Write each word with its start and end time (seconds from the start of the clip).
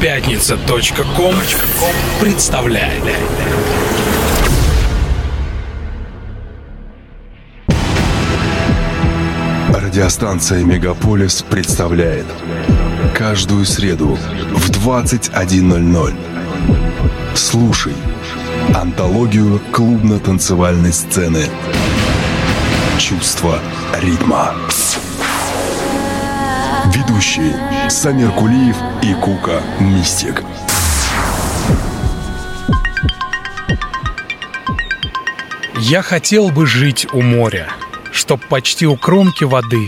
Пятница.ком 0.00 1.34
представляет. 2.22 3.04
Радиостанция 9.68 10.64
«Мегаполис» 10.64 11.42
представляет 11.42 12.24
Каждую 13.14 13.66
среду 13.66 14.16
в 14.54 14.70
21.00 14.70 16.14
Слушай 17.34 17.94
Антологию 18.74 19.60
клубно-танцевальной 19.70 20.94
сцены 20.94 21.44
Чувство 22.98 23.58
ритма 24.00 24.54
Ведущие 27.20 27.90
Самир 27.90 28.30
Кулиев 28.30 28.76
и 29.02 29.12
Кука 29.12 29.60
Мистик 29.78 30.42
Я 35.76 36.00
хотел 36.00 36.48
бы 36.48 36.66
жить 36.66 37.06
у 37.12 37.20
моря, 37.20 37.68
чтоб 38.10 38.42
почти 38.46 38.86
у 38.86 38.96
кромки 38.96 39.44
воды, 39.44 39.86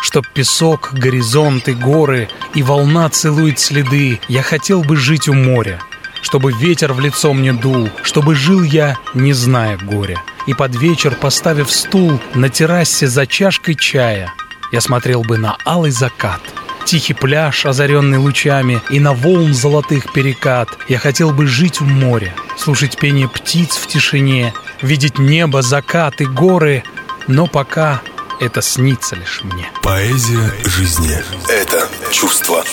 чтоб 0.00 0.26
песок, 0.26 0.94
горизонт 0.94 1.68
и 1.68 1.74
горы 1.74 2.30
и 2.54 2.62
волна 2.62 3.10
целует 3.10 3.58
следы. 3.58 4.18
Я 4.28 4.42
хотел 4.42 4.82
бы 4.82 4.96
жить 4.96 5.28
у 5.28 5.34
моря, 5.34 5.78
чтобы 6.22 6.52
ветер 6.52 6.94
в 6.94 7.00
лицо 7.00 7.34
мне 7.34 7.52
дул, 7.52 7.90
чтобы 8.02 8.34
жил 8.34 8.62
я, 8.62 8.96
не 9.12 9.34
зная 9.34 9.76
горя. 9.76 10.22
И 10.46 10.54
под 10.54 10.74
вечер, 10.74 11.16
поставив 11.20 11.70
стул 11.70 12.18
на 12.32 12.48
террасе 12.48 13.08
за 13.08 13.26
чашкой 13.26 13.74
чая, 13.74 14.32
я 14.72 14.80
смотрел 14.80 15.20
бы 15.22 15.36
на 15.36 15.58
алый 15.66 15.90
закат— 15.90 16.40
Тихий 16.84 17.14
пляж, 17.14 17.64
озаренный 17.64 18.18
лучами, 18.18 18.80
и 18.90 19.00
на 19.00 19.12
волн 19.12 19.54
золотых 19.54 20.12
перекат. 20.12 20.68
Я 20.88 20.98
хотел 20.98 21.30
бы 21.32 21.46
жить 21.46 21.80
у 21.80 21.84
моря, 21.84 22.34
слушать 22.58 22.98
пение 22.98 23.28
птиц 23.28 23.76
в 23.76 23.86
тишине, 23.86 24.52
видеть 24.82 25.18
небо, 25.18 25.62
закат 25.62 26.20
и 26.20 26.26
горы, 26.26 26.84
но 27.28 27.46
пока 27.46 28.02
это 28.40 28.60
снится 28.60 29.16
лишь 29.16 29.42
мне. 29.42 29.70
Поэзия 29.82 30.52
жизни– 30.64 31.16
это 31.48 31.88
чувство 32.10 32.64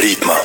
ритма. 0.00 0.36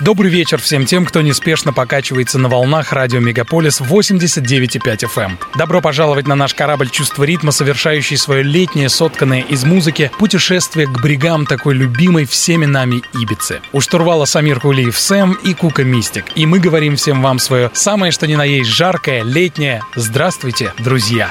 Добрый 0.00 0.28
вечер 0.28 0.60
всем 0.60 0.86
тем, 0.86 1.06
кто 1.06 1.20
неспешно 1.20 1.72
покачивается 1.72 2.40
на 2.40 2.48
волнах 2.48 2.92
радио 2.92 3.20
Мегаполис 3.20 3.80
89,5 3.80 4.82
FM. 4.82 5.24
Эм. 5.24 5.38
Добро 5.56 5.80
пожаловать 5.80 6.26
на 6.26 6.34
наш 6.34 6.52
корабль 6.52 6.90
«Чувство 6.90 7.22
ритма», 7.22 7.52
совершающий 7.52 8.16
свое 8.16 8.42
летнее, 8.42 8.88
сотканное 8.88 9.42
из 9.42 9.64
музыки, 9.64 10.10
путешествие 10.18 10.88
к 10.88 11.00
брегам 11.00 11.46
такой 11.46 11.74
любимой 11.74 12.24
всеми 12.24 12.66
нами 12.66 13.02
Ибицы. 13.14 13.60
У 13.72 13.80
штурвала 13.80 14.24
Самир 14.24 14.58
Кулиев 14.58 14.98
Сэм 14.98 15.34
и 15.44 15.54
Кука 15.54 15.84
Мистик. 15.84 16.24
И 16.34 16.44
мы 16.44 16.58
говорим 16.58 16.96
всем 16.96 17.22
вам 17.22 17.38
свое 17.38 17.70
самое 17.72 18.10
что 18.10 18.26
ни 18.26 18.34
на 18.34 18.44
есть 18.44 18.70
жаркое, 18.70 19.22
летнее 19.22 19.80
«Здравствуйте, 19.94 20.72
друзья!» 20.78 21.30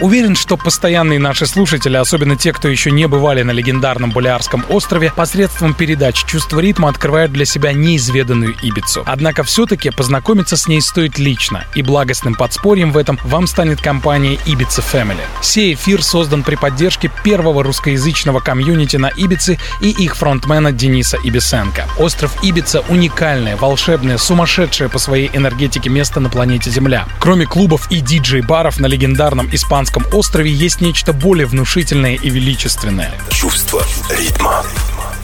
Уверен, 0.00 0.34
что 0.34 0.56
постоянные 0.56 1.18
наши 1.18 1.44
слушатели, 1.44 1.94
особенно 1.94 2.34
те, 2.34 2.54
кто 2.54 2.68
еще 2.68 2.90
не 2.90 3.06
бывали 3.06 3.42
на 3.42 3.50
легендарном 3.50 4.12
Балиарском 4.12 4.64
острове, 4.70 5.12
посредством 5.14 5.74
передач 5.74 6.24
«Чувство 6.24 6.60
ритма» 6.60 6.88
открывают 6.88 7.32
для 7.32 7.44
себя 7.44 7.74
неизведанную 7.74 8.56
Ибицу. 8.62 9.02
Однако 9.04 9.44
все-таки 9.44 9.90
познакомиться 9.90 10.56
с 10.56 10.66
ней 10.66 10.80
стоит 10.80 11.18
лично, 11.18 11.64
и 11.74 11.82
благостным 11.82 12.34
подспорьем 12.34 12.92
в 12.92 12.96
этом 12.96 13.18
вам 13.24 13.46
станет 13.46 13.82
компания 13.82 14.36
Ibiza 14.46 14.82
Family. 14.90 15.20
Сей 15.42 15.74
эфир 15.74 16.02
создан 16.02 16.44
при 16.44 16.54
поддержке 16.54 17.10
первого 17.22 17.62
русскоязычного 17.62 18.40
комьюнити 18.40 18.96
на 18.96 19.08
Ибице 19.08 19.58
и 19.82 19.90
их 19.90 20.16
фронтмена 20.16 20.72
Дениса 20.72 21.18
Ибисенко. 21.22 21.86
Остров 21.98 22.42
Ибица— 22.42 22.82
уникальное, 22.88 23.56
волшебное, 23.56 24.16
сумасшедшее 24.16 24.88
по 24.88 24.98
своей 24.98 25.30
энергетике 25.34 25.90
место 25.90 26.20
на 26.20 26.30
планете 26.30 26.70
Земля. 26.70 27.06
Кроме 27.18 27.44
клубов 27.44 27.90
и 27.90 28.00
диджей-баров 28.00 28.80
на 28.80 28.86
легендарном 28.86 29.50
испанском 29.52 29.89
Балканском 29.90 30.18
острове 30.18 30.52
есть 30.52 30.80
нечто 30.80 31.12
более 31.12 31.46
внушительное 31.46 32.14
и 32.14 32.30
величественное. 32.30 33.12
Чувство 33.30 33.84
ритма. 34.10 34.64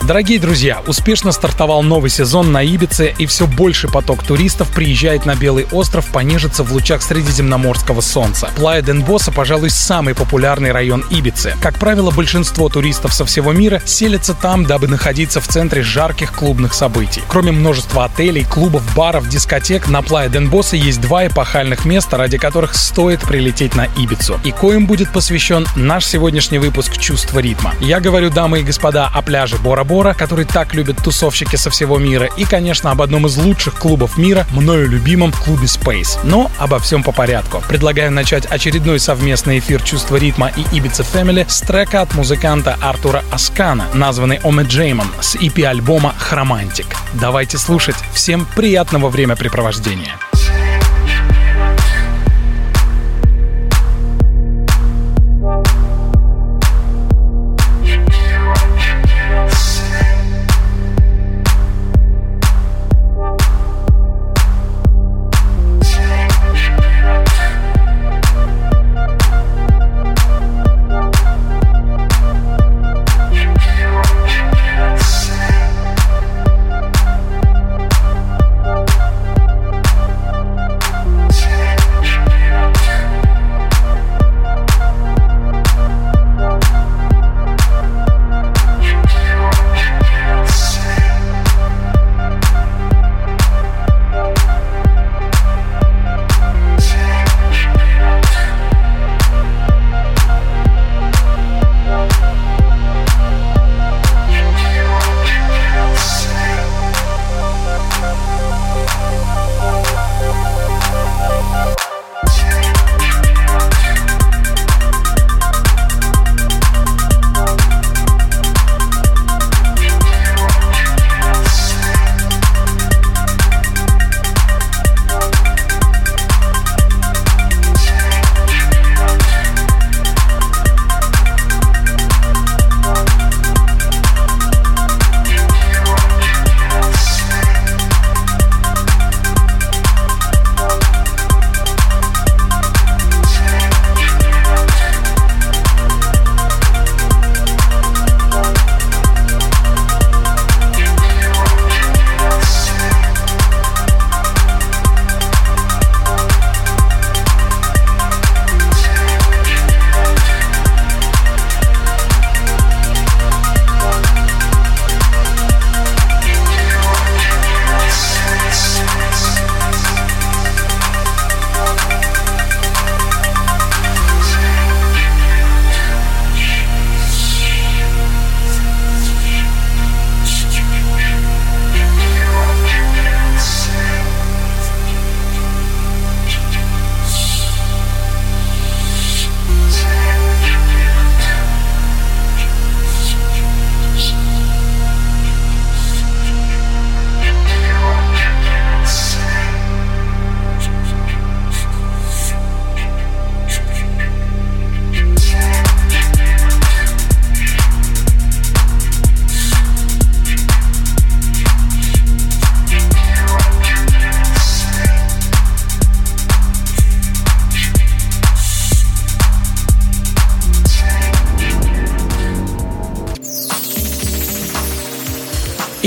Дорогие 0.02 0.38
друзья, 0.38 0.82
успешно 0.86 1.32
стартовал 1.32 1.82
новый 1.82 2.10
сезон 2.10 2.52
на 2.52 2.62
Ибице, 2.62 3.12
и 3.18 3.26
все 3.26 3.48
больше 3.48 3.88
поток 3.88 4.22
туристов 4.22 4.68
приезжает 4.70 5.26
на 5.26 5.34
Белый 5.34 5.66
остров 5.72 6.06
понежиться 6.12 6.62
в 6.62 6.72
лучах 6.72 7.02
средиземноморского 7.02 8.00
солнца. 8.00 8.50
Плая 8.54 8.82
Денбоса, 8.82 9.32
пожалуй, 9.32 9.70
самый 9.70 10.14
популярный 10.14 10.70
район 10.70 11.04
Ибицы. 11.10 11.56
Как 11.60 11.78
правило, 11.80 12.12
большинство 12.12 12.68
туристов 12.68 13.14
со 13.14 13.24
всего 13.24 13.52
мира 13.52 13.82
селятся 13.84 14.34
там, 14.34 14.64
дабы 14.64 14.86
находиться 14.86 15.40
в 15.40 15.48
центре 15.48 15.82
жарких 15.82 16.32
клубных 16.32 16.72
событий. 16.72 17.22
Кроме 17.26 17.50
множества 17.50 18.04
отелей, 18.04 18.44
клубов, 18.44 18.82
баров, 18.94 19.28
дискотек, 19.28 19.88
на 19.88 20.02
Плая 20.02 20.28
Денбоса 20.28 20.76
есть 20.76 21.00
два 21.00 21.26
эпохальных 21.26 21.84
места, 21.84 22.16
ради 22.16 22.38
которых 22.38 22.76
стоит 22.76 23.22
прилететь 23.22 23.74
на 23.74 23.86
Ибицу. 23.96 24.38
И 24.44 24.52
коим 24.52 24.86
будет 24.86 25.12
посвящен 25.12 25.66
наш 25.74 26.06
сегодняшний 26.06 26.58
выпуск 26.58 26.96
«Чувство 26.96 27.40
ритма». 27.40 27.74
Я 27.80 27.98
говорю, 27.98 28.30
дамы 28.30 28.60
и 28.60 28.62
господа, 28.62 29.10
о 29.12 29.22
пляже 29.22 29.56
Бора-Бора, 29.56 29.85
набора, 29.86 30.14
который 30.14 30.44
так 30.44 30.74
любят 30.74 30.96
тусовщики 31.02 31.54
со 31.54 31.70
всего 31.70 31.98
мира, 31.98 32.28
и, 32.36 32.44
конечно, 32.44 32.90
об 32.90 33.02
одном 33.02 33.26
из 33.26 33.36
лучших 33.36 33.74
клубов 33.74 34.18
мира, 34.18 34.44
мною 34.52 34.88
любимом 34.88 35.30
клубе 35.30 35.66
Space. 35.66 36.18
Но 36.24 36.50
обо 36.58 36.80
всем 36.80 37.04
по 37.04 37.12
порядку. 37.12 37.62
Предлагаю 37.68 38.10
начать 38.10 38.46
очередной 38.46 38.98
совместный 38.98 39.60
эфир 39.60 39.80
«Чувство 39.82 40.16
ритма» 40.16 40.48
и 40.48 40.62
Ibiza 40.76 41.06
Family 41.12 41.44
с 41.48 41.60
трека 41.60 42.00
от 42.00 42.14
музыканта 42.14 42.76
Артура 42.82 43.22
Аскана, 43.30 43.86
названный 43.94 44.40
Оме 44.42 44.64
Джеймон, 44.64 45.06
с 45.20 45.36
EP-альбома 45.36 46.14
«Хромантик». 46.18 46.86
Давайте 47.14 47.56
слушать. 47.56 47.96
Всем 48.12 48.44
приятного 48.56 49.08
времяпрепровождения. 49.08 50.16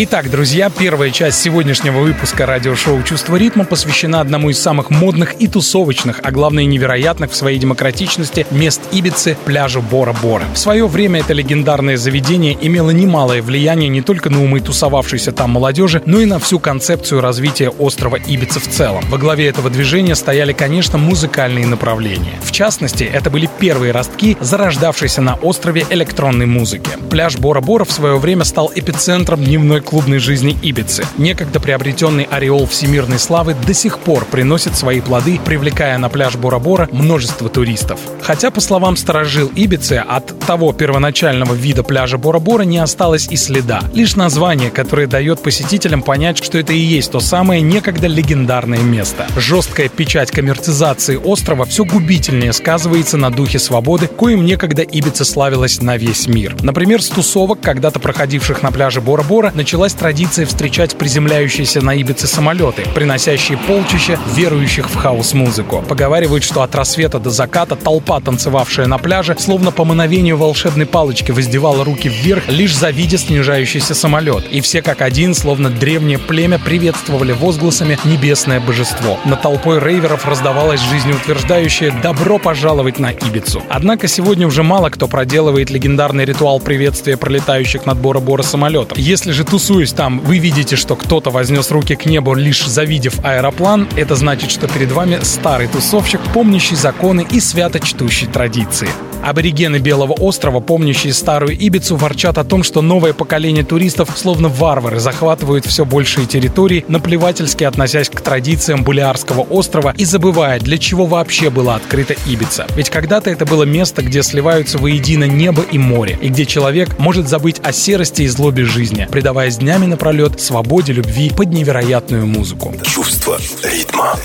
Итак, 0.02 0.32
друзья, 0.32 0.70
первая 0.70 1.12
часть 1.12 1.42
сегодняшнего 1.42 2.00
выпуска 2.00 2.46
радиошоу 2.46 3.04
«Чувство 3.04 3.36
ритма» 3.36 3.66
посвящена 3.66 4.22
одному 4.22 4.50
из 4.50 4.58
самых 4.58 4.92
модных 4.92 5.34
и 5.42 5.48
тусовочных, 5.50 6.22
а 6.24 6.32
главное 6.32 6.64
невероятных 6.64 7.32
в 7.32 7.36
своей 7.36 7.60
демократичности 7.60 8.48
мест 8.50 8.80
Ибицы– 8.94 9.36
пляжу 9.46 9.82
Бора-Бора. 9.82 10.46
В 10.54 10.58
свое 10.58 10.88
время 10.88 11.20
это 11.20 11.34
легендарное 11.34 11.98
заведение 11.98 12.58
имело 12.62 12.92
немалое 12.92 13.42
влияние 13.42 13.90
не 13.90 14.02
только 14.02 14.30
на 14.30 14.42
умы 14.42 14.62
тусовавшейся 14.62 15.34
там 15.34 15.50
молодежи, 15.50 16.02
но 16.06 16.22
и 16.22 16.26
на 16.26 16.40
всю 16.40 16.60
концепцию 16.60 17.20
развития 17.20 17.68
острова 17.68 18.16
Ибицы 18.26 18.62
в 18.62 18.70
целом. 18.70 19.04
Во 19.10 19.18
главе 19.18 19.48
этого 19.48 19.70
движения 19.70 20.16
стояли, 20.16 20.54
конечно, 20.54 20.98
музыкальные 20.98 21.68
направления. 21.68 22.40
В 22.42 22.54
частности, 22.54 23.04
это 23.04 23.30
были 23.30 23.50
первые 23.60 23.92
ростки 23.92 24.38
зарождавшейся 24.40 25.20
на 25.20 25.36
острове 25.36 25.86
электронной 25.90 26.46
музыки. 26.46 26.92
Пляж 27.10 27.36
Бора-Бора 27.36 27.84
в 27.84 27.92
свое 27.92 28.18
время 28.18 28.46
стал 28.46 28.72
эпицентром 28.74 29.44
дневной 29.44 29.82
клубной 29.90 30.20
жизни 30.20 30.56
Ибицы. 30.62 31.04
Некогда 31.18 31.60
приобретенный 31.60 32.26
ореол 32.26 32.68
всемирной 32.68 33.18
славы 33.18 33.56
до 33.56 33.74
сих 33.74 33.98
пор 33.98 34.24
приносит 34.26 34.78
свои 34.78 35.02
плоды, 35.02 35.40
привлекая 35.44 35.98
на 35.98 36.10
пляж 36.10 36.36
Бора-Бора 36.36 36.88
множество 36.92 37.50
туристов. 37.50 38.00
Хотя, 38.22 38.52
по 38.52 38.62
словам 38.62 38.96
сторожил 38.98 39.52
Ибицы, 39.56 39.94
от 39.94 40.38
того 40.42 40.74
первоначального 40.74 41.56
вида 41.56 41.82
пляжа 41.82 42.20
Бора-Бора 42.20 42.64
не 42.64 42.78
осталось 42.78 43.28
и 43.32 43.36
следа. 43.36 43.82
Лишь 43.92 44.16
название, 44.16 44.70
которое 44.70 45.08
дает 45.08 45.42
посетителям 45.42 46.04
понять, 46.04 46.44
что 46.44 46.60
это 46.60 46.72
и 46.72 46.78
есть 46.78 47.12
то 47.12 47.20
самое 47.20 47.62
некогда 47.62 48.06
легендарное 48.06 48.84
место. 48.84 49.26
Жесткая 49.38 49.90
печать 49.90 50.30
коммерцизации 50.30 51.16
острова 51.16 51.66
все 51.66 51.84
губительнее 51.84 52.54
сказывается 52.54 53.18
на 53.18 53.32
духе 53.32 53.58
свободы, 53.58 54.06
коим 54.06 54.46
некогда 54.46 54.84
Ибица 54.84 55.26
славилась 55.26 55.82
на 55.82 55.98
весь 55.98 56.28
мир. 56.28 56.56
Например, 56.62 57.02
с 57.02 57.08
тусовок, 57.08 57.60
когда-то 57.62 58.00
проходивших 58.00 58.62
на 58.62 58.72
пляже 58.72 59.02
Бора-Бора, 59.02 59.52
начала 59.56 59.79
началась 59.80 59.94
традиция 59.94 60.46
встречать 60.46 60.98
приземляющиеся 60.98 61.82
на 61.82 61.94
Ибице 61.94 62.28
самолеты, 62.28 62.84
приносящие 62.94 63.58
полчища 63.58 64.20
верующих 64.36 64.90
в 64.90 64.96
хаос-музыку. 64.96 65.86
Поговаривают, 65.88 66.44
что 66.44 66.64
от 66.64 66.76
рассвета 66.76 67.18
до 67.18 67.30
заката 67.30 67.78
толпа, 67.78 68.20
танцевавшая 68.20 68.88
на 68.88 68.98
пляже, 68.98 69.38
словно 69.40 69.72
по 69.72 69.86
мановению 69.86 70.36
волшебной 70.36 70.86
палочки 70.86 71.32
воздевала 71.32 71.86
руки 71.86 72.10
вверх, 72.10 72.50
лишь 72.50 72.76
завидя 72.76 73.18
снижающийся 73.18 73.96
самолет. 73.96 74.44
И 74.52 74.60
все 74.60 74.82
как 74.82 75.02
один, 75.02 75.34
словно 75.34 75.70
древнее 75.70 76.20
племя, 76.20 76.60
приветствовали 76.60 77.32
возгласами 77.32 77.98
небесное 78.04 78.60
божество. 78.60 79.18
На 79.24 79.38
толпой 79.38 79.80
рейверов 79.80 80.26
раздавалось 80.26 80.82
жизнеутверждающее 80.82 81.94
«добро 82.04 82.38
пожаловать 82.38 83.00
на 83.00 83.12
Ибицу». 83.12 83.64
Однако 83.70 84.10
сегодня 84.10 84.46
уже 84.46 84.62
мало 84.62 84.90
кто 84.90 85.08
проделывает 85.08 85.70
легендарный 85.70 86.26
ритуал 86.26 86.60
приветствия 86.60 87.16
пролетающих 87.16 87.86
над 87.86 87.98
Бора-Бора 87.98 88.44
самолетов. 88.44 88.98
Если 88.98 89.32
же 89.32 89.46
тусуют 89.46 89.69
тусуясь 89.70 89.94
там, 89.94 90.20
вы 90.22 90.40
видите, 90.40 90.76
что 90.76 90.96
кто-то 90.96 91.30
вознес 91.30 91.70
руки 91.70 91.96
к 91.96 92.08
небу, 92.08 92.34
лишь 92.34 92.66
завидев 92.66 93.24
аэроплан, 93.24 93.88
это 93.96 94.16
значит, 94.16 94.50
что 94.50 94.68
перед 94.68 94.92
вами 94.92 95.20
старый 95.22 95.68
тусовщик, 95.68 96.22
помнящий 96.34 96.76
законы 96.76 97.24
и 97.30 97.40
свято 97.40 97.80
чтущий 97.80 98.26
традиции. 98.26 98.90
Аборигены 99.24 99.78
Белого 99.78 100.14
острова, 100.14 100.60
помнящие 100.60 101.14
старую 101.14 101.58
Ибицу, 101.58 101.96
ворчат 101.96 102.38
о 102.38 102.44
том, 102.44 102.64
что 102.64 102.82
новое 102.82 103.14
поколение 103.14 103.64
туристов, 103.64 104.10
словно 104.16 104.50
варвары, 104.50 105.00
захватывают 105.00 105.66
все 105.66 105.86
большие 105.86 106.26
территории, 106.26 106.86
наплевательски 106.88 107.64
относясь 107.64 108.10
к 108.10 108.22
традициям 108.22 108.84
Булиарского 108.84 109.42
острова 109.42 109.94
и 109.98 110.06
забывая, 110.06 110.60
для 110.60 110.78
чего 110.78 111.06
вообще 111.06 111.50
была 111.50 111.76
открыта 111.76 112.16
Ибица. 112.26 112.68
Ведь 112.76 112.90
когда-то 112.90 113.30
это 113.30 113.46
было 113.46 113.64
место, 113.64 114.02
где 114.02 114.24
сливаются 114.24 114.78
воедино 114.78 115.26
небо 115.26 115.64
и 115.70 115.78
море, 115.78 116.18
и 116.22 116.30
где 116.30 116.46
человек 116.46 116.98
может 117.00 117.28
забыть 117.28 117.60
о 117.64 117.72
серости 117.72 118.24
и 118.24 118.28
злобе 118.28 118.66
жизни, 118.66 119.08
предаваясь 119.12 119.58
днями 119.58 119.86
напролет 119.86 120.40
свободе, 120.40 120.94
любви 120.94 121.32
под 121.36 121.50
невероятную 121.50 122.26
музыку. 122.26 122.74
Чувство 122.84 123.38
ритма. 123.64 124.16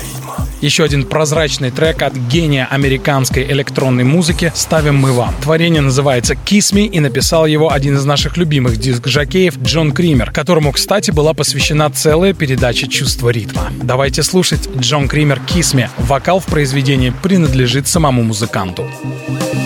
Еще 0.61 0.83
один 0.83 1.05
прозрачный 1.05 1.69
трек 1.69 2.01
от 2.01 2.15
гения 2.15 2.65
американской 2.65 3.43
электронной 3.43 4.03
музыки 4.03 4.51
ставим 4.85 4.99
мы 4.99 5.13
вам. 5.13 5.33
Творение 5.41 5.81
называется 5.81 6.35
Kiss 6.35 6.71
Me 6.71 6.85
и 6.85 6.99
написал 6.99 7.47
его 7.47 7.73
один 7.73 7.95
из 7.95 8.05
наших 8.05 8.37
любимых 8.37 8.77
диск-жокеев 8.77 9.57
Джон 9.57 9.91
Кример, 9.91 10.31
которому, 10.31 10.71
кстати, 10.71 11.09
была 11.09 11.33
посвящена 11.33 11.89
целая 11.89 12.33
передача 12.33 12.87
«Чувство 12.87 13.29
ритма». 13.29 13.71
Давайте 13.81 14.21
слушать 14.21 14.69
Джон 14.77 15.07
Кример 15.07 15.41
Kiss 15.47 15.73
Me. 15.73 15.89
Вокал 15.97 16.39
в 16.39 16.45
произведении 16.45 17.11
принадлежит 17.23 17.87
самому 17.87 18.21
музыканту. 18.21 18.87
Kiss 19.23 19.64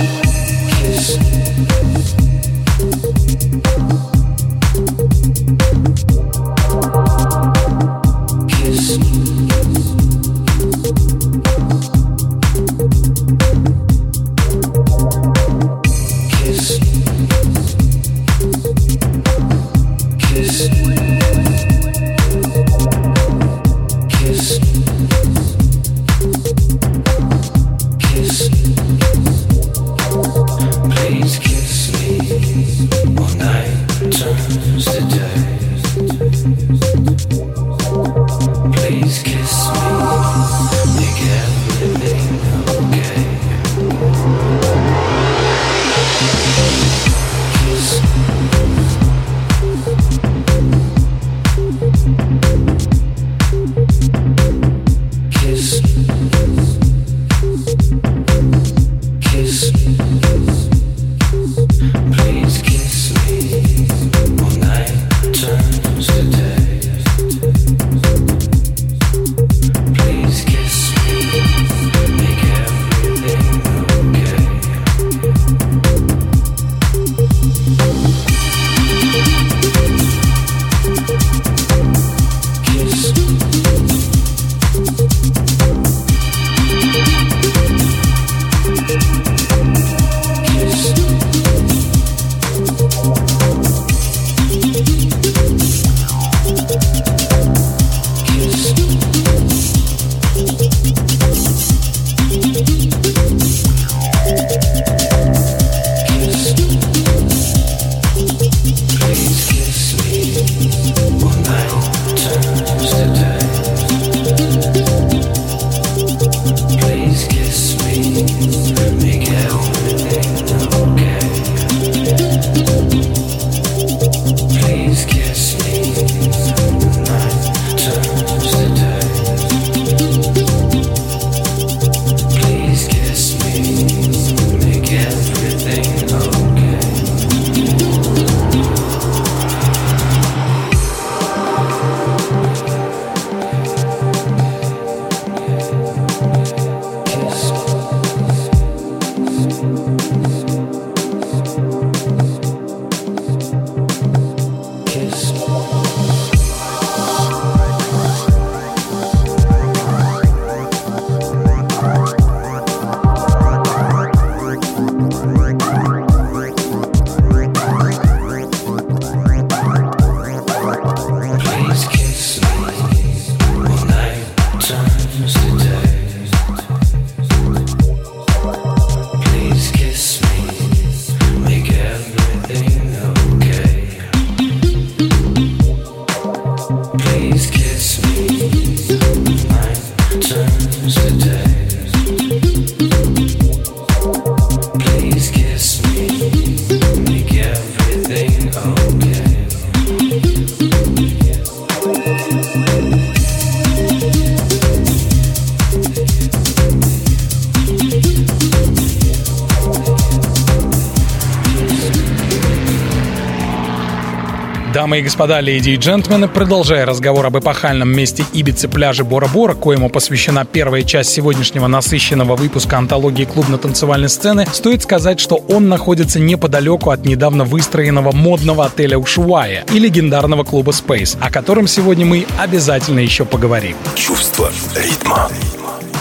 господа, 215.19 215.41
леди 215.41 215.71
и 215.71 215.75
джентльмены, 215.75 216.29
продолжая 216.29 216.85
разговор 216.85 217.25
об 217.25 217.37
эпохальном 217.37 217.89
месте 217.89 218.23
Ибицы 218.31 218.69
пляжа 218.69 219.03
Бора-Бора, 219.03 219.53
коему 219.53 219.89
посвящена 219.89 220.45
первая 220.45 220.83
часть 220.83 221.09
сегодняшнего 221.09 221.67
насыщенного 221.67 222.37
выпуска 222.37 222.77
антологии 222.77 223.25
клубно-танцевальной 223.25 224.07
сцены, 224.07 224.45
стоит 224.49 224.81
сказать, 224.81 225.19
что 225.19 225.35
он 225.35 225.67
находится 225.67 226.21
неподалеку 226.21 226.91
от 226.91 227.05
недавно 227.05 227.43
выстроенного 227.43 228.13
модного 228.13 228.67
отеля 228.67 228.97
Ушуая 228.97 229.65
и 229.73 229.77
легендарного 229.79 230.45
клуба 230.45 230.71
Space, 230.71 231.17
о 231.19 231.29
котором 231.29 231.67
сегодня 231.67 232.05
мы 232.05 232.25
обязательно 232.37 233.01
еще 233.01 233.25
поговорим. 233.25 233.75
Чувство 233.95 234.49
ритма. 234.73 235.29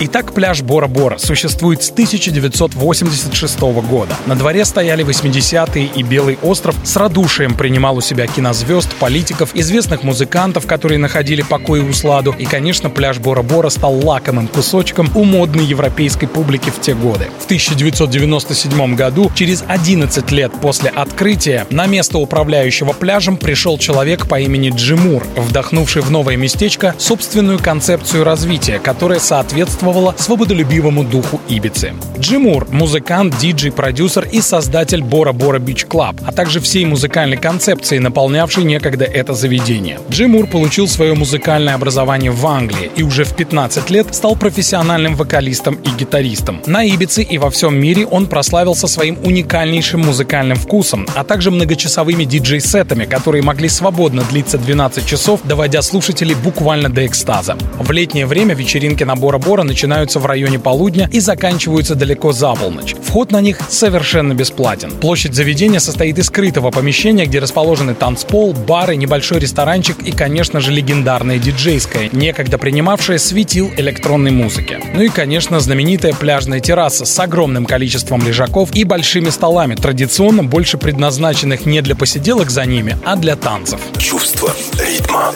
Итак, 0.01 0.33
пляж 0.33 0.63
Бора-Бора 0.63 1.19
существует 1.19 1.83
с 1.83 1.91
1986 1.91 3.59
года. 3.59 4.17
На 4.27 4.37
дворе 4.37 4.65
стояли 4.65 5.05
80-е, 5.05 5.87
и 5.87 6.03
Белый 6.05 6.39
остров 6.41 6.77
с 6.85 6.95
радушием 6.95 7.57
принимал 7.57 7.97
у 7.97 8.01
себя 8.01 8.29
кинозвезд, 8.29 8.95
политиков, 8.95 9.57
известных 9.57 10.05
музыкантов, 10.05 10.69
которые 10.69 10.99
находили 10.99 11.43
покой 11.43 11.81
и 11.81 11.83
усладу. 11.83 12.33
И, 12.39 12.45
конечно, 12.45 12.91
пляж 12.91 13.19
Бора-Бора 13.19 13.71
стал 13.71 13.99
лакомым 14.07 14.47
кусочком 14.47 15.11
у 15.17 15.25
модной 15.25 15.65
европейской 15.65 16.29
публики 16.29 16.71
в 16.71 16.81
те 16.81 16.95
годы. 16.95 17.27
В 17.41 17.47
1997 17.47 18.95
году, 18.95 19.33
через 19.35 19.65
11 19.67 20.31
лет 20.31 20.53
после 20.63 20.91
открытия, 20.91 21.67
на 21.71 21.87
место 21.87 22.19
управляющего 22.19 22.93
пляжем 22.93 23.37
пришел 23.37 23.79
человек 23.79 24.29
по 24.29 24.39
имени 24.39 24.71
Джи 24.71 24.99
Мур, 24.99 25.27
вдохнувший 25.35 26.03
в 26.03 26.11
новое 26.13 26.37
местечко 26.37 26.95
собственную 26.99 27.59
концепцию 27.59 28.23
развития, 28.23 28.79
которая 28.79 29.19
соответствовала 29.19 29.88
соответствовала 29.89 30.15
свободолюбивому 30.17 31.05
духу 31.05 31.41
Ибицы. 31.49 31.93
Джи 32.19 32.67
Мур – 32.69 32.71
музыкант, 32.71 33.39
диджей, 33.39 33.73
продюсер 33.73 34.27
и 34.31 34.41
создатель 34.41 35.03
Bora 35.03 35.33
Bora 35.33 35.59
Beach 35.59 35.85
Club, 35.85 36.17
а 36.27 36.33
также 36.33 36.61
всей 36.61 36.85
музыкальной 36.85 37.37
концепции, 37.37 37.99
наполнявшей 37.99 38.65
некогда 38.65 39.05
это 39.05 39.35
заведение. 39.35 39.99
Джи 40.11 40.31
Мур 40.31 40.47
получил 40.47 40.89
свое 40.89 41.15
музыкальное 41.15 41.75
образование 41.75 42.31
в 42.31 42.47
Англии 42.47 42.91
и 42.97 43.03
уже 43.03 43.25
в 43.25 43.35
15 43.35 43.91
лет 43.91 44.15
стал 44.15 44.37
профессиональным 44.37 45.15
вокалистом 45.15 45.75
и 45.77 45.91
гитаристом. 45.91 46.61
На 46.67 46.83
Ибице 46.83 47.23
и 47.23 47.39
во 47.39 47.51
всем 47.51 47.79
мире 47.79 48.07
он 48.07 48.27
прославился 48.27 48.89
своим 48.89 49.19
уникальнейшим 49.25 50.01
музыкальным 50.01 50.57
вкусом, 50.57 51.07
а 51.15 51.25
также 51.25 51.51
многочасовыми 51.51 52.25
диджей-сетами, 52.25 53.05
которые 53.05 53.43
могли 53.43 53.69
свободно 53.69 54.23
длиться 54.23 54.59
12 54.59 55.07
часов, 55.07 55.41
доводя 55.45 55.83
слушателей 55.83 56.35
буквально 56.35 56.89
до 56.89 57.07
экстаза. 57.07 57.57
В 57.79 57.91
летнее 57.93 58.27
время 58.27 58.55
вечеринки 58.55 59.05
на 59.05 59.15
Бора 59.15 59.39
Бора 59.39 59.63
начинаются 59.79 60.19
в 60.19 60.27
районе 60.27 60.59
полудня 60.59 61.09
и 61.13 61.21
заканчиваются 61.21 61.95
далеко 61.95 62.33
за 62.33 62.53
полночь. 62.55 62.97
Вход 63.01 63.31
на 63.31 63.41
них 63.41 63.61
совершенно 63.69 64.35
бесплатен. 64.35 64.91
Площадь 64.91 65.35
заведения 65.35 65.79
состоит 65.79 66.19
из 66.19 66.27
скрытого 66.27 66.73
помещения, 66.73 67.27
где 67.27 67.39
расположены 67.39 67.95
танцпол, 67.95 68.55
бары, 68.55 68.97
небольшой 68.97 69.39
ресторанчик 69.39 70.03
и, 70.03 70.11
конечно 70.11 70.59
же, 70.59 70.73
легендарная 70.73 71.39
диджейская, 71.39 72.09
некогда 72.11 72.59
принимавшая 72.59 73.19
светил 73.19 73.71
электронной 73.77 74.33
музыки. 74.33 74.81
Ну 74.95 75.03
и, 75.03 75.11
конечно, 75.11 75.61
знаменитая 75.61 76.13
пляжная 76.13 76.59
терраса 76.59 77.05
с 77.05 77.21
огромным 77.21 77.65
количеством 77.65 78.27
лежаков 78.27 78.75
и 78.75 78.83
большими 78.83 79.31
столами, 79.31 79.77
традиционно 79.77 80.43
больше 80.43 80.77
предназначенных 80.77 81.67
не 81.67 81.83
для 81.83 81.95
посиделок 81.95 82.51
за 82.51 82.65
ними, 82.65 82.97
а 83.05 83.15
для 83.15 83.37
танцев. 83.37 83.81
Чувство 83.97 84.53
ритма. 84.73 85.33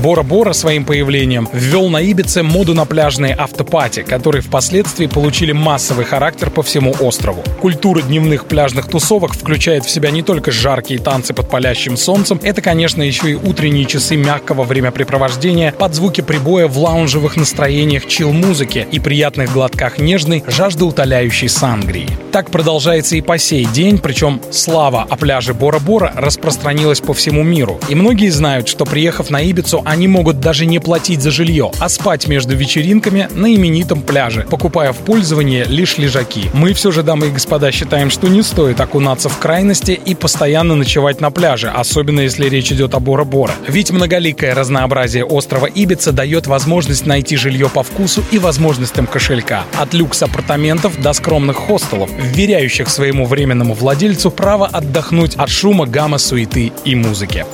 Бора-Бора 0.00 0.54
своим 0.54 0.84
появлением 0.84 1.46
ввел 1.52 1.90
на 1.90 1.98
Ибице 1.98 2.42
моду 2.42 2.74
на 2.74 2.86
пляжные 2.86 3.34
автопати, 3.34 4.02
которые 4.02 4.40
впоследствии 4.40 5.06
получили 5.06 5.52
массовый 5.52 6.06
характер 6.06 6.48
по 6.48 6.62
всему 6.62 6.94
острову. 7.00 7.42
Культура 7.60 8.00
дневных 8.00 8.46
пляжных 8.46 8.88
тусовок 8.88 9.34
включает 9.34 9.84
в 9.84 9.90
себя 9.90 10.10
не 10.10 10.22
только 10.22 10.52
жаркие 10.52 11.00
танцы 11.00 11.34
под 11.34 11.50
палящим 11.50 11.98
солнцем, 11.98 12.40
это, 12.42 12.62
конечно, 12.62 13.02
еще 13.02 13.32
и 13.32 13.34
утренние 13.34 13.84
часы 13.84 14.16
мягкого 14.16 14.64
времяпрепровождения 14.64 15.72
под 15.72 15.94
звуки 15.94 16.22
прибоя 16.22 16.66
в 16.66 16.78
лаунжевых 16.78 17.36
настроениях 17.36 18.06
чил-музыки 18.06 18.86
и 18.90 18.98
приятных 18.98 19.52
глотках 19.52 19.98
нежной, 19.98 20.42
жаждоутоляющей 20.46 21.50
сангрии. 21.50 22.08
Так 22.32 22.50
продолжается 22.50 23.16
и 23.16 23.20
по 23.20 23.36
сей 23.36 23.66
день, 23.66 23.98
причем 23.98 24.40
слава 24.50 25.06
о 25.08 25.16
пляже 25.16 25.52
Бора-Бора 25.52 26.12
распространилась 26.16 27.00
по 27.00 27.12
всему 27.12 27.42
миру. 27.42 27.78
И 27.90 27.94
многие 27.94 28.30
знают, 28.30 28.66
что 28.66 28.86
приехав 28.86 29.28
на 29.28 29.42
Ибицу, 29.42 29.82
они 29.90 30.06
могут 30.06 30.38
даже 30.38 30.66
не 30.66 30.78
платить 30.78 31.20
за 31.20 31.32
жилье, 31.32 31.72
а 31.80 31.88
спать 31.88 32.28
между 32.28 32.54
вечеринками 32.54 33.28
на 33.34 33.52
именитом 33.52 34.02
пляже, 34.02 34.46
покупая 34.48 34.92
в 34.92 34.98
пользование 34.98 35.64
лишь 35.64 35.98
лежаки. 35.98 36.48
Мы 36.54 36.74
все 36.74 36.92
же, 36.92 37.02
дамы 37.02 37.26
и 37.26 37.30
господа, 37.30 37.72
считаем, 37.72 38.08
что 38.08 38.28
не 38.28 38.42
стоит 38.42 38.80
окунаться 38.80 39.28
в 39.28 39.38
крайности 39.38 39.90
и 39.92 40.14
постоянно 40.14 40.76
ночевать 40.76 41.20
на 41.20 41.32
пляже, 41.32 41.70
особенно 41.70 42.20
если 42.20 42.48
речь 42.48 42.70
идет 42.70 42.94
о 42.94 43.00
Бора-Бора. 43.00 43.52
Ведь 43.66 43.90
многоликое 43.90 44.54
разнообразие 44.54 45.24
острова 45.24 45.66
Ибица 45.66 46.12
дает 46.12 46.46
возможность 46.46 47.04
найти 47.04 47.36
жилье 47.36 47.68
по 47.68 47.82
вкусу 47.82 48.22
и 48.30 48.38
возможностям 48.38 49.08
кошелька. 49.08 49.64
От 49.76 49.92
люкс 49.92 50.22
апартаментов 50.22 51.02
до 51.02 51.12
скромных 51.12 51.56
хостелов, 51.56 52.10
вверяющих 52.16 52.88
своему 52.88 53.26
временному 53.26 53.74
владельцу 53.74 54.30
право 54.30 54.68
отдохнуть 54.68 55.34
от 55.34 55.48
шума, 55.48 55.86
гамма, 55.86 56.18
суеты 56.18 56.70
и 56.84 56.94
музыки. 56.94 57.44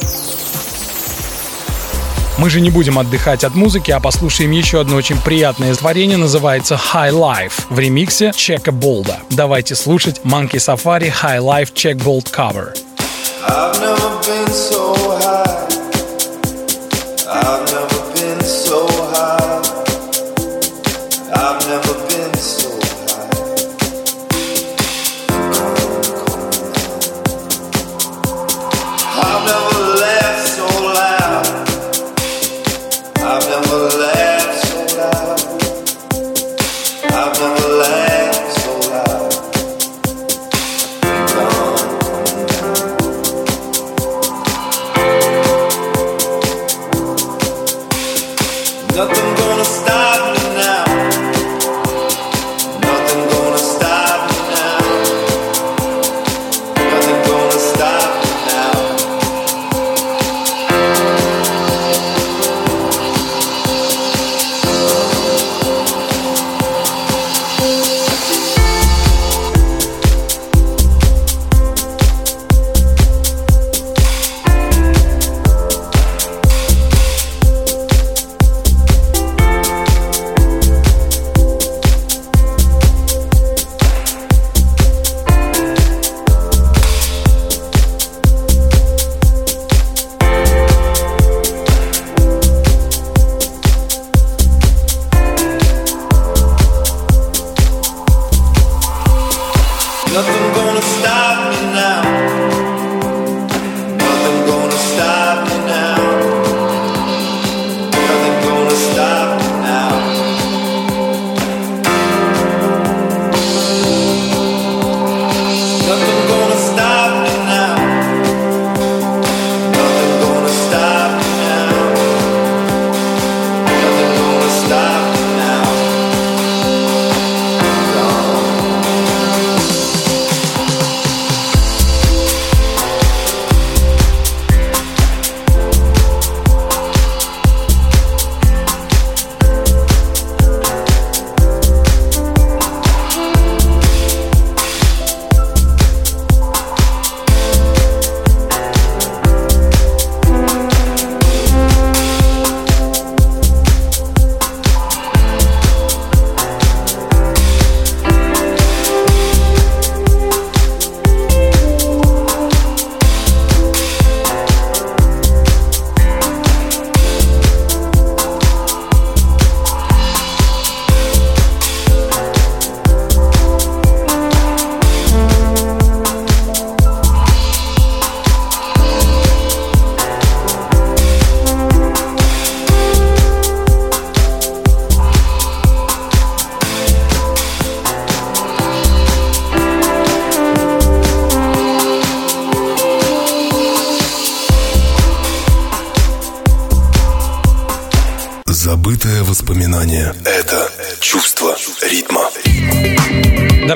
Мы 2.39 2.51
же 2.51 2.61
не 2.61 2.71
будем 2.71 2.99
отдыхать 2.99 3.45
от 3.45 3.55
музыки, 3.55 3.91
а 3.91 3.99
послушаем 3.99 4.51
еще 4.51 4.81
одно 4.81 4.97
очень 4.97 5.19
приятное 5.19 5.75
творение, 5.75 6.19
называется 6.19 6.75
High 6.75 7.13
Life 7.13 7.65
в 7.71 7.79
ремиксе 7.79 8.33
Чека 8.37 8.73
Болда. 8.73 9.19
Давайте 9.31 9.75
слушать 9.75 10.21
Monkey 10.23 10.57
Safari 10.57 11.11
High 11.11 11.41
Life 11.41 11.73
Check 11.73 11.97
Bold 11.97 12.31
Cover. 12.31 12.75
I've 13.49 13.81
never 13.81 14.11
been 14.23 14.53
so 14.53 15.16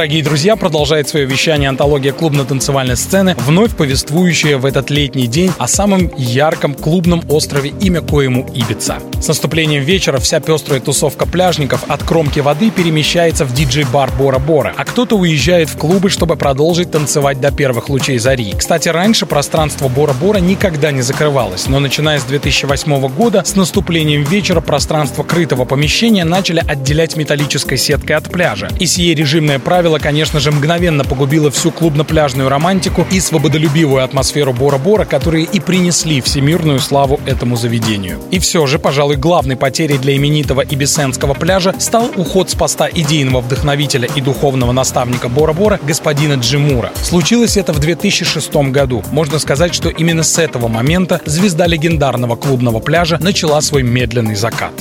Дорогие 0.00 0.22
друзья, 0.22 0.56
продолжает 0.56 1.10
свое 1.10 1.26
вещание 1.26 1.68
антология 1.68 2.12
клубно-танцевальной 2.12 2.96
сцены, 2.96 3.36
вновь 3.40 3.76
повествующая 3.76 4.56
в 4.56 4.64
этот 4.64 4.88
летний 4.88 5.26
день 5.26 5.52
о 5.58 5.68
самом 5.68 6.10
ярком 6.16 6.74
клубном 6.74 7.22
острове, 7.28 7.74
имя 7.82 8.00
коему 8.00 8.48
Ибица. 8.54 8.96
С 9.20 9.28
наступлением 9.28 9.82
вечера 9.82 10.18
вся 10.18 10.40
пестрая 10.40 10.80
тусовка 10.80 11.26
пляжников 11.26 11.84
от 11.86 12.02
кромки 12.02 12.40
воды 12.40 12.70
перемещается 12.70 13.44
в 13.44 13.52
диджей-бар 13.52 14.10
Бора-Бора, 14.18 14.72
а 14.74 14.86
кто-то 14.86 15.18
уезжает 15.18 15.68
в 15.68 15.76
клубы, 15.76 16.08
чтобы 16.08 16.36
продолжить 16.36 16.90
танцевать 16.90 17.38
до 17.38 17.52
первых 17.52 17.90
лучей 17.90 18.16
зари. 18.16 18.54
Кстати, 18.56 18.88
раньше 18.88 19.26
пространство 19.26 19.88
Бора-Бора 19.88 20.38
никогда 20.38 20.92
не 20.92 21.02
закрывалось, 21.02 21.68
но 21.68 21.78
начиная 21.78 22.20
с 22.20 22.24
2008 22.24 23.08
года, 23.08 23.42
с 23.44 23.54
наступлением 23.54 24.22
вечера 24.22 24.62
пространство 24.62 25.24
крытого 25.24 25.66
помещения 25.66 26.24
начали 26.24 26.64
отделять 26.66 27.16
металлической 27.16 27.76
сеткой 27.76 28.16
от 28.16 28.30
пляжа. 28.30 28.70
И 28.78 28.86
сие 28.86 29.14
режимное 29.14 29.58
правило 29.58 29.89
правило, 29.90 29.98
конечно 29.98 30.38
же, 30.38 30.52
мгновенно 30.52 31.04
погубило 31.04 31.50
всю 31.50 31.72
клубно-пляжную 31.72 32.48
романтику 32.48 33.04
и 33.10 33.18
свободолюбивую 33.18 34.04
атмосферу 34.04 34.52
Бора-Бора, 34.52 35.04
которые 35.04 35.46
и 35.46 35.58
принесли 35.58 36.20
всемирную 36.20 36.78
славу 36.78 37.18
этому 37.26 37.56
заведению. 37.56 38.20
И 38.30 38.38
все 38.38 38.66
же, 38.66 38.78
пожалуй, 38.78 39.16
главной 39.16 39.56
потерей 39.56 39.98
для 39.98 40.16
именитого 40.16 40.60
Ибисенского 40.60 41.34
пляжа 41.34 41.74
стал 41.80 42.08
уход 42.16 42.50
с 42.50 42.54
поста 42.54 42.88
идейного 42.88 43.40
вдохновителя 43.40 44.08
и 44.14 44.20
духовного 44.20 44.70
наставника 44.70 45.28
Бора-Бора 45.28 45.80
господина 45.82 46.34
Джимура. 46.34 46.92
Случилось 47.02 47.56
это 47.56 47.72
в 47.72 47.80
2006 47.80 48.54
году. 48.70 49.02
Можно 49.10 49.40
сказать, 49.40 49.74
что 49.74 49.88
именно 49.88 50.22
с 50.22 50.38
этого 50.38 50.68
момента 50.68 51.20
звезда 51.26 51.66
легендарного 51.66 52.36
клубного 52.36 52.78
пляжа 52.78 53.18
начала 53.20 53.60
свой 53.60 53.82
медленный 53.82 54.36
закат. 54.36 54.72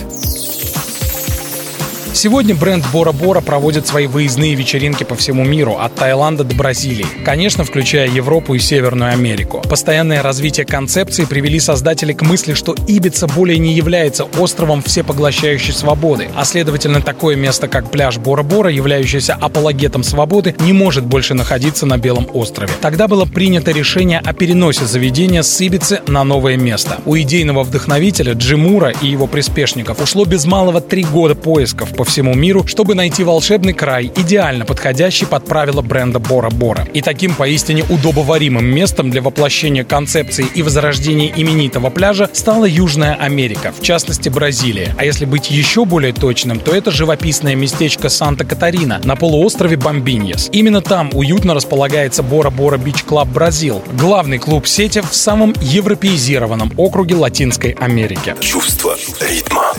Сегодня 2.12 2.56
бренд 2.56 2.84
Бора 2.92 3.12
Бора 3.12 3.40
проводит 3.40 3.88
свои 3.88 4.08
выездные 4.08 4.56
вечеринки 4.56 5.04
по 5.04 5.16
всему 5.16 5.46
миру, 5.46 5.78
от 5.80 5.94
Таиланда 5.96 6.44
до 6.44 6.56
Бразилии, 6.56 7.06
конечно, 7.24 7.64
включая 7.64 8.10
Европу 8.10 8.56
и 8.56 8.60
Северную 8.60 9.14
Америку. 9.14 9.62
Постоянное 9.70 10.24
развитие 10.24 10.66
концепции 10.66 11.26
привели 11.26 11.60
создатели 11.60 12.12
к 12.12 12.24
мысли, 12.24 12.56
что 12.56 12.76
Ибица 12.88 13.28
более 13.28 13.60
не 13.60 13.74
является 13.74 14.26
островом 14.26 14.82
всепоглощающей 14.82 15.72
свободы, 15.72 16.30
а 16.36 16.46
следовательно 16.46 17.02
такое 17.02 17.36
место, 17.36 17.68
как 17.68 17.92
пляж 17.92 18.18
Бора 18.18 18.44
Бора, 18.44 18.72
являющийся 18.72 19.36
апологетом 19.36 20.04
свободы, 20.04 20.56
не 20.60 20.74
может 20.74 21.06
больше 21.06 21.36
находиться 21.36 21.86
на 21.86 21.98
Белом 21.98 22.28
острове. 22.34 22.72
Тогда 22.82 23.08
было 23.08 23.26
принято 23.26 23.72
решение 23.72 24.20
о 24.20 24.34
переносе 24.34 24.86
заведения 24.86 25.44
с 25.44 25.62
Ибицы 25.62 26.02
на 26.08 26.24
новое 26.24 26.58
место. 26.58 26.98
У 27.06 27.16
идейного 27.16 27.64
вдохновителя 27.64 28.34
Джи 28.34 28.64
Мура 28.64 28.94
и 29.02 29.08
его 29.08 29.28
приспешников 29.28 30.02
ушло 30.02 30.26
без 30.26 30.46
малого 30.46 30.82
три 30.82 31.04
года 31.04 31.36
поисков 31.36 31.94
по 32.00 32.06
всему 32.06 32.34
миру, 32.34 32.66
чтобы 32.66 32.96
найти 32.96 33.26
волшебный 33.26 33.74
край, 33.74 34.10
идеально 34.16 34.64
подходящий 34.64 35.26
под 35.26 35.44
правила 35.44 35.82
бренда 35.82 36.20
Бора-Бора. 36.20 36.88
И 36.94 37.02
таким 37.02 37.36
поистине 37.36 37.84
удобоваримым 37.90 38.66
местом 38.66 39.10
для 39.12 39.22
воплощения 39.22 39.84
концепции 39.84 40.48
и 40.56 40.64
возрождения 40.64 41.30
именитого 41.36 41.90
пляжа 41.90 42.30
стала 42.32 42.64
Южная 42.64 43.16
Америка, 43.16 43.74
в 43.78 43.82
частности 43.84 44.30
Бразилия. 44.30 44.96
А 44.98 45.04
если 45.04 45.26
быть 45.26 45.52
еще 45.52 45.84
более 45.84 46.14
точным, 46.14 46.62
то 46.62 46.74
это 46.74 46.90
живописное 46.90 47.56
местечко 47.56 48.08
Санта-Катарина 48.08 49.02
на 49.04 49.18
полуострове 49.18 49.76
Бомбиньес. 49.76 50.48
Именно 50.54 50.82
там 50.82 51.10
уютно 51.12 51.54
располагается 51.54 52.24
Bora 52.24 52.51
Bora 52.51 52.78
Beach 52.78 53.04
Club 53.04 53.28
Brazil, 53.28 53.84
главный 53.92 54.38
клуб 54.38 54.68
сети 54.68 55.02
в 55.02 55.14
самом 55.14 55.54
европеизированном 55.60 56.72
округе 56.78 57.16
Латинской 57.16 57.72
Америки. 57.72 58.36
Чувство 58.40 58.96
ритма. 59.20 59.74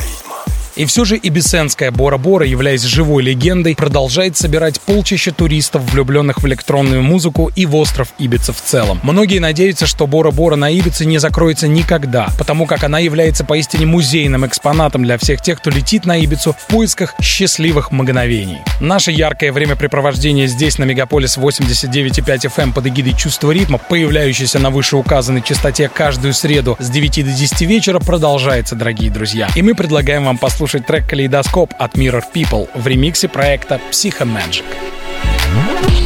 И 0.80 0.86
все 0.86 1.04
же 1.04 1.20
Ибисенская 1.22 1.90
Бора-Бора, 1.90 2.46
являясь 2.46 2.80
живой 2.80 3.22
легендой, 3.22 3.76
продолжает 3.76 4.38
собирать 4.38 4.80
полчища 4.80 5.30
туристов, 5.30 5.82
влюбленных 5.92 6.42
в 6.42 6.46
электронную 6.46 7.02
музыку 7.02 7.52
и 7.54 7.66
в 7.66 7.76
остров 7.76 8.14
Ибица 8.16 8.54
в 8.54 8.62
целом. 8.62 8.98
Многие 9.02 9.40
надеются, 9.40 9.86
что 9.86 10.06
Бора-Бора 10.06 10.56
на 10.56 10.70
Ибице 10.70 11.04
не 11.04 11.18
закроется 11.18 11.68
никогда, 11.68 12.30
потому 12.38 12.64
как 12.64 12.82
она 12.82 12.98
является 12.98 13.44
поистине 13.44 13.84
музейным 13.84 14.46
экспонатом 14.46 15.02
для 15.02 15.18
всех 15.18 15.42
тех, 15.42 15.58
кто 15.58 15.68
летит 15.68 16.06
на 16.06 16.16
Ибицу 16.16 16.56
в 16.58 16.66
поисках 16.68 17.14
счастливых 17.20 17.92
мгновений. 17.92 18.60
Наше 18.80 19.10
яркое 19.10 19.52
времяпрепровождение 19.52 20.46
здесь, 20.46 20.78
на 20.78 20.84
Мегаполис 20.84 21.36
89,5 21.36 22.24
FM 22.24 22.62
эм 22.62 22.72
под 22.72 22.86
эгидой 22.86 23.12
«Чувство 23.12 23.50
ритма», 23.50 23.76
появляющейся 23.76 24.58
на 24.58 24.70
вышеуказанной 24.70 25.42
частоте 25.42 25.90
каждую 25.90 26.32
среду 26.32 26.78
с 26.80 26.88
9 26.88 27.26
до 27.26 27.32
10 27.32 27.60
вечера, 27.66 28.00
продолжается, 28.00 28.76
дорогие 28.76 29.10
друзья. 29.10 29.50
И 29.54 29.60
мы 29.60 29.74
предлагаем 29.74 30.24
вам 30.24 30.38
послушать 30.38 30.69
послушать 30.70 30.86
трек 30.86 31.08
«Калейдоскоп» 31.08 31.74
от 31.78 31.96
Mirror 31.96 32.22
People 32.32 32.68
в 32.74 32.86
ремиксе 32.86 33.28
проекта 33.28 33.80
Psychomagic. 33.90 34.62
живущее 35.50 35.99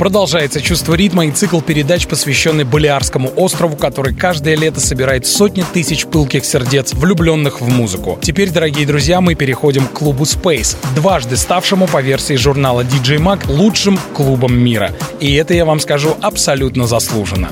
Продолжается 0.00 0.62
чувство 0.62 0.94
ритма 0.94 1.26
и 1.26 1.30
цикл 1.30 1.60
передач, 1.60 2.06
посвященный 2.06 2.64
Балиарскому 2.64 3.30
острову, 3.36 3.76
который 3.76 4.14
каждое 4.14 4.56
лето 4.56 4.80
собирает 4.80 5.26
сотни 5.26 5.62
тысяч 5.74 6.06
пылких 6.06 6.46
сердец, 6.46 6.94
влюбленных 6.94 7.60
в 7.60 7.68
музыку. 7.68 8.18
Теперь, 8.22 8.48
дорогие 8.48 8.86
друзья, 8.86 9.20
мы 9.20 9.34
переходим 9.34 9.84
к 9.84 9.92
клубу 9.92 10.24
Space, 10.24 10.74
дважды 10.94 11.36
ставшему 11.36 11.86
по 11.86 12.00
версии 12.00 12.32
журнала 12.32 12.80
DJ 12.80 13.18
Mag 13.18 13.40
лучшим 13.46 14.00
клубом 14.14 14.58
мира. 14.58 14.92
И 15.20 15.34
это, 15.34 15.52
я 15.52 15.66
вам 15.66 15.78
скажу, 15.80 16.16
абсолютно 16.22 16.86
заслуженно. 16.86 17.50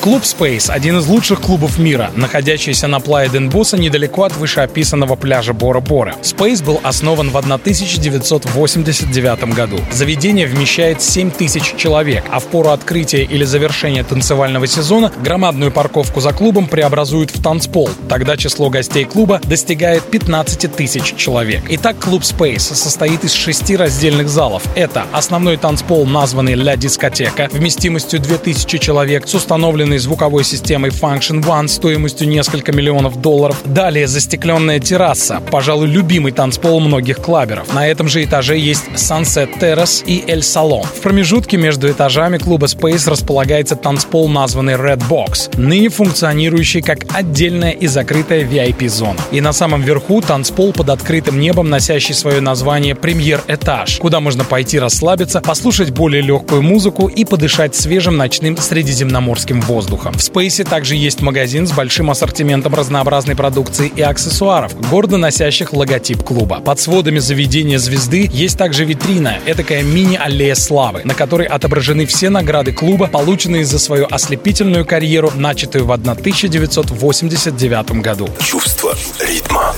Клуб 0.00 0.22
Space– 0.22 0.70
один 0.72 0.98
из 0.98 1.06
лучших 1.06 1.42
клубов 1.42 1.78
мира, 1.78 2.10
находящийся 2.16 2.86
на 2.86 3.00
Плая 3.00 3.28
Денбуса 3.28 3.76
недалеко 3.76 4.24
от 4.24 4.34
вышеописанного 4.34 5.14
пляжа 5.14 5.52
Бора-Бора. 5.52 6.16
Space 6.22 6.64
был 6.64 6.80
основан 6.82 7.28
в 7.28 7.36
1989 7.36 9.54
году. 9.54 9.78
Заведение 9.92 10.46
вмещает 10.46 11.02
7 11.02 11.30
тысяч 11.30 11.74
человек, 11.76 12.24
а 12.30 12.38
в 12.38 12.44
пору 12.44 12.70
открытия 12.70 13.24
или 13.24 13.44
завершения 13.44 14.02
танцевального 14.02 14.66
сезона 14.66 15.12
громадную 15.22 15.70
парковку 15.70 16.22
за 16.22 16.32
клубом 16.32 16.66
преобразуют 16.66 17.30
в 17.30 17.42
танцпол. 17.42 17.90
Тогда 18.08 18.38
число 18.38 18.70
гостей 18.70 19.04
клуба 19.04 19.38
достигает 19.44 20.04
15 20.04 20.74
тысяч 20.74 21.14
человек. 21.14 21.62
Итак, 21.68 21.98
клуб 21.98 22.22
Space 22.22 22.74
состоит 22.74 23.24
из 23.24 23.34
шести 23.34 23.76
раздельных 23.76 24.30
залов. 24.30 24.62
Это 24.76 25.04
основной 25.12 25.58
танцпол, 25.58 26.06
названный 26.06 26.54
«Ля 26.54 26.76
Дискотека», 26.76 27.50
вместимостью 27.52 28.18
2000 28.18 28.78
человек 28.78 29.28
с 29.28 29.34
установленной 29.34 29.89
оборудованный 29.90 29.98
звуковой 29.98 30.44
системой 30.44 30.90
Function 30.90 31.42
One 31.42 31.68
стоимостью 31.68 32.28
несколько 32.28 32.72
миллионов 32.72 33.20
долларов. 33.20 33.56
Далее 33.64 34.06
застекленная 34.06 34.78
терраса, 34.78 35.40
пожалуй, 35.50 35.88
любимый 35.88 36.32
танцпол 36.32 36.80
многих 36.80 37.18
клаберов. 37.18 37.72
На 37.74 37.88
этом 37.88 38.08
же 38.08 38.22
этаже 38.22 38.56
есть 38.56 38.84
Sunset 38.94 39.58
Terrace 39.60 40.04
и 40.06 40.20
El 40.26 40.40
Salon. 40.40 40.86
В 40.86 41.00
промежутке 41.00 41.56
между 41.56 41.90
этажами 41.90 42.38
клуба 42.38 42.66
Space 42.66 43.10
располагается 43.10 43.74
танцпол, 43.74 44.28
названный 44.28 44.74
Red 44.74 45.02
Box, 45.08 45.56
ныне 45.56 45.88
функционирующий 45.88 46.82
как 46.82 46.98
отдельная 47.12 47.72
и 47.72 47.86
закрытая 47.88 48.44
VIP-зона. 48.44 49.18
И 49.32 49.40
на 49.40 49.52
самом 49.52 49.82
верху 49.82 50.20
танцпол 50.20 50.72
под 50.72 50.90
открытым 50.90 51.40
небом, 51.40 51.68
носящий 51.68 52.14
свое 52.14 52.40
название 52.40 52.94
«Премьер-этаж», 52.94 53.98
куда 53.98 54.20
можно 54.20 54.44
пойти 54.44 54.78
расслабиться, 54.78 55.40
послушать 55.40 55.90
более 55.90 56.22
легкую 56.22 56.62
музыку 56.62 57.08
и 57.08 57.24
подышать 57.24 57.74
свежим 57.74 58.16
ночным 58.16 58.56
средиземноморским 58.56 59.60
воздухом 59.60 59.79
воздуха. 59.80 60.12
В 60.12 60.22
Спейсе 60.22 60.64
также 60.64 60.94
есть 60.94 61.22
магазин 61.22 61.66
с 61.66 61.72
большим 61.72 62.10
ассортиментом 62.10 62.74
разнообразной 62.74 63.34
продукции 63.34 63.90
и 63.96 64.02
аксессуаров, 64.02 64.78
гордо 64.90 65.16
носящих 65.16 65.72
логотип 65.72 66.22
клуба. 66.22 66.60
Под 66.60 66.78
сводами 66.78 67.18
заведения 67.18 67.78
звезды 67.78 68.28
есть 68.30 68.58
также 68.58 68.84
витрина, 68.84 69.38
этакая 69.46 69.82
мини-аллея 69.82 70.54
славы, 70.54 71.00
на 71.04 71.14
которой 71.14 71.46
отображены 71.46 72.04
все 72.04 72.28
награды 72.28 72.72
клуба, 72.72 73.06
полученные 73.06 73.64
за 73.64 73.78
свою 73.78 74.06
ослепительную 74.10 74.84
карьеру, 74.84 75.32
начатую 75.34 75.86
в 75.86 75.92
1989 75.92 77.90
году. 78.02 78.28
Чувство 78.38 78.94
ритма. 79.18 79.74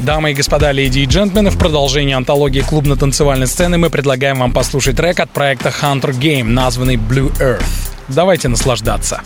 Дамы 0.00 0.30
и 0.30 0.34
господа, 0.34 0.72
леди 0.72 1.00
и 1.00 1.04
джентльмены, 1.04 1.50
в 1.50 1.58
продолжении 1.58 2.14
антологии 2.14 2.62
клубно-танцевальной 2.62 3.46
сцены 3.46 3.76
мы 3.76 3.90
предлагаем 3.90 4.38
вам 4.38 4.52
послушать 4.52 4.96
трек 4.96 5.20
от 5.20 5.30
проекта 5.30 5.68
Hunter 5.68 6.18
Game, 6.18 6.44
названный 6.44 6.96
Blue 6.96 7.30
Earth. 7.38 7.62
Давайте 8.08 8.48
наслаждаться. 8.48 9.20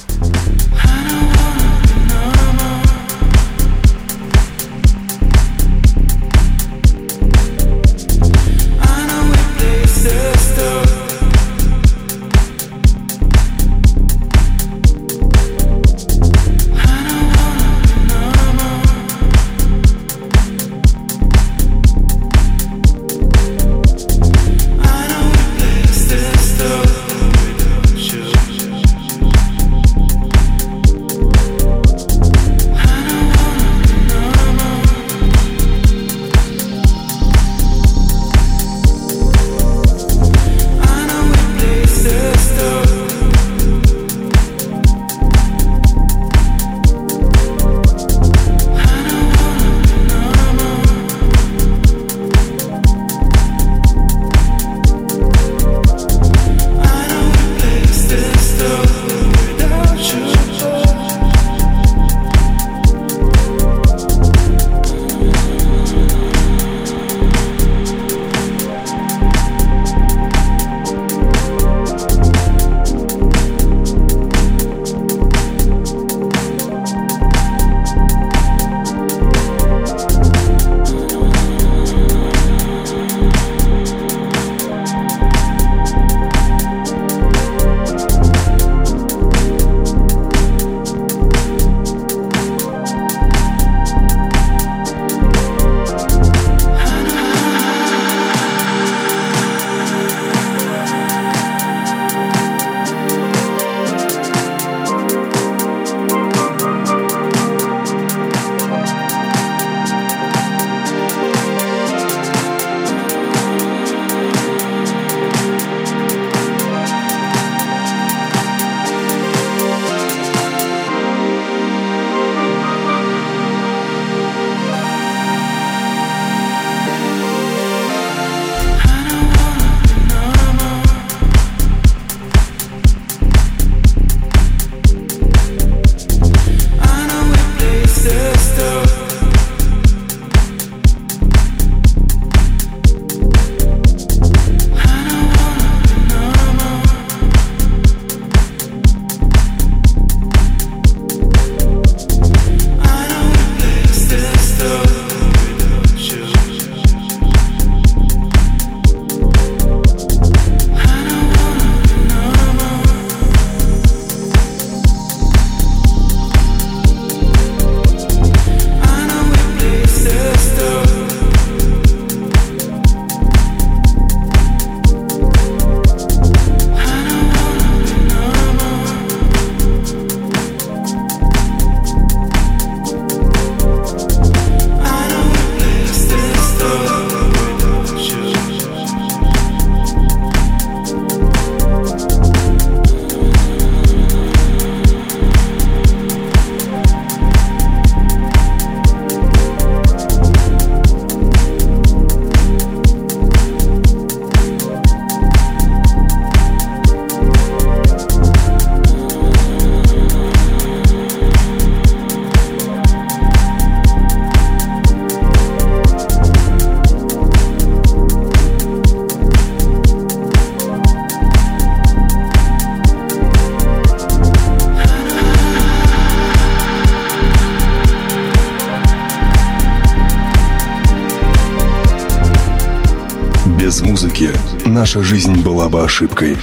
Наша 234.94 235.08
жизнь 235.08 235.42
была 235.42 235.68
бы 235.68 235.82
ошибкой. 235.82 236.36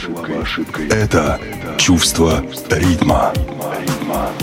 Это 0.90 1.40
чувство 1.78 2.44
ритма. 2.70 3.34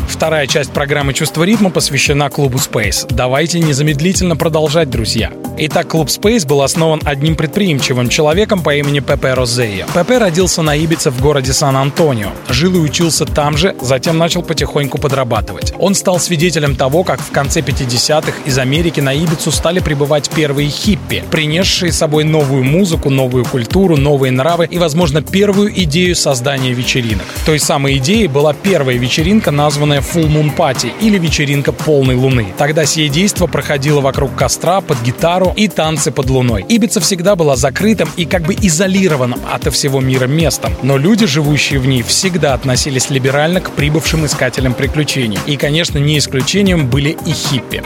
Вторая 0.09 0.47
часть 0.47 0.73
программы 0.73 1.12
«Чувство 1.12 1.44
ритма» 1.44 1.71
посвящена 1.71 2.31
клубу 2.31 2.57
Space. 2.59 3.07
Давайте 3.11 3.61
незамедлительно 3.61 4.35
продолжать, 4.35 4.88
друзья. 4.88 5.31
Итак, 5.61 5.88
клуб 5.88 6.07
Space 6.07 6.47
был 6.47 6.62
основан 6.62 7.01
одним 7.05 7.35
предприимчивым 7.35 8.09
человеком 8.09 8.62
по 8.62 8.77
имени 8.77 9.01
Пепе 9.01 9.35
Розея. 9.35 9.88
Пепе 9.92 10.18
родился 10.18 10.62
на 10.62 10.77
Ибице 10.77 11.11
в 11.11 11.21
городе 11.21 11.53
Сан-Антонио. 11.53 12.29
Жил 12.49 12.77
и 12.77 12.79
учился 12.79 13.25
там 13.25 13.57
же, 13.57 13.75
затем 13.81 14.18
начал 14.18 14.42
потихоньку 14.42 14.99
подрабатывать. 14.99 15.75
Он 15.81 15.97
стал 15.97 16.21
свидетелем 16.21 16.77
того, 16.77 17.03
как 17.03 17.21
в 17.21 17.33
конце 17.33 17.59
50-х 17.59 18.35
из 18.44 18.57
Америки 18.57 19.01
на 19.01 19.12
Ибицу 19.12 19.51
стали 19.51 19.81
прибывать 19.81 20.31
первые 20.31 20.68
хиппи, 20.68 21.25
принесшие 21.29 21.90
с 21.90 21.99
собой 21.99 22.23
новую 22.23 22.62
музыку, 22.62 23.11
новую 23.11 23.44
культуру, 23.44 23.97
новые 23.97 24.31
нравы 24.31 24.66
и, 24.66 24.79
возможно, 24.79 25.23
первую 25.23 25.77
идею 25.83 26.14
создания 26.14 26.73
вечеринок. 26.73 27.27
Той 27.44 27.59
самой 27.59 27.97
идеей 27.97 28.29
была 28.29 28.55
первая 28.55 28.97
вечеринка, 28.97 29.51
названная 29.51 30.03
Full 30.03 30.29
Moon 30.29 30.55
Party 30.57 30.92
или 31.01 31.18
вечеринка 31.18 31.73
полной 31.73 32.14
луны. 32.14 32.47
Тогда 32.57 32.87
сие 32.87 33.09
действо 33.09 33.49
проходило 33.49 34.01
вокруг 34.01 34.37
костра, 34.37 34.81
под 34.81 35.03
гитару 35.03 35.47
и 35.56 35.68
танцы 35.68 36.11
под 36.11 36.30
луной. 36.30 36.64
Ибица 36.68 37.00
всегда 37.00 37.37
была 37.37 37.56
закрытым 37.56 38.08
и 38.16 38.24
как 38.24 38.42
бы 38.42 38.54
изолированным 38.54 39.40
от 39.50 39.72
всего 39.72 40.00
мира 40.00 40.26
местом, 40.26 40.74
но 40.82 40.96
люди, 40.96 41.26
живущие 41.26 41.80
в 41.80 41.87
ней, 41.87 42.02
всегда 42.02 42.54
относились 42.54 43.11
либерально 43.11 43.61
к 43.61 43.70
прибывшим 43.72 44.26
искателям 44.26 44.74
приключений. 44.74 45.38
И, 45.46 45.56
конечно, 45.56 45.98
не 45.98 46.18
исключением 46.18 46.88
были 46.88 47.16
и 47.26 47.32
хиппи. 47.32 47.82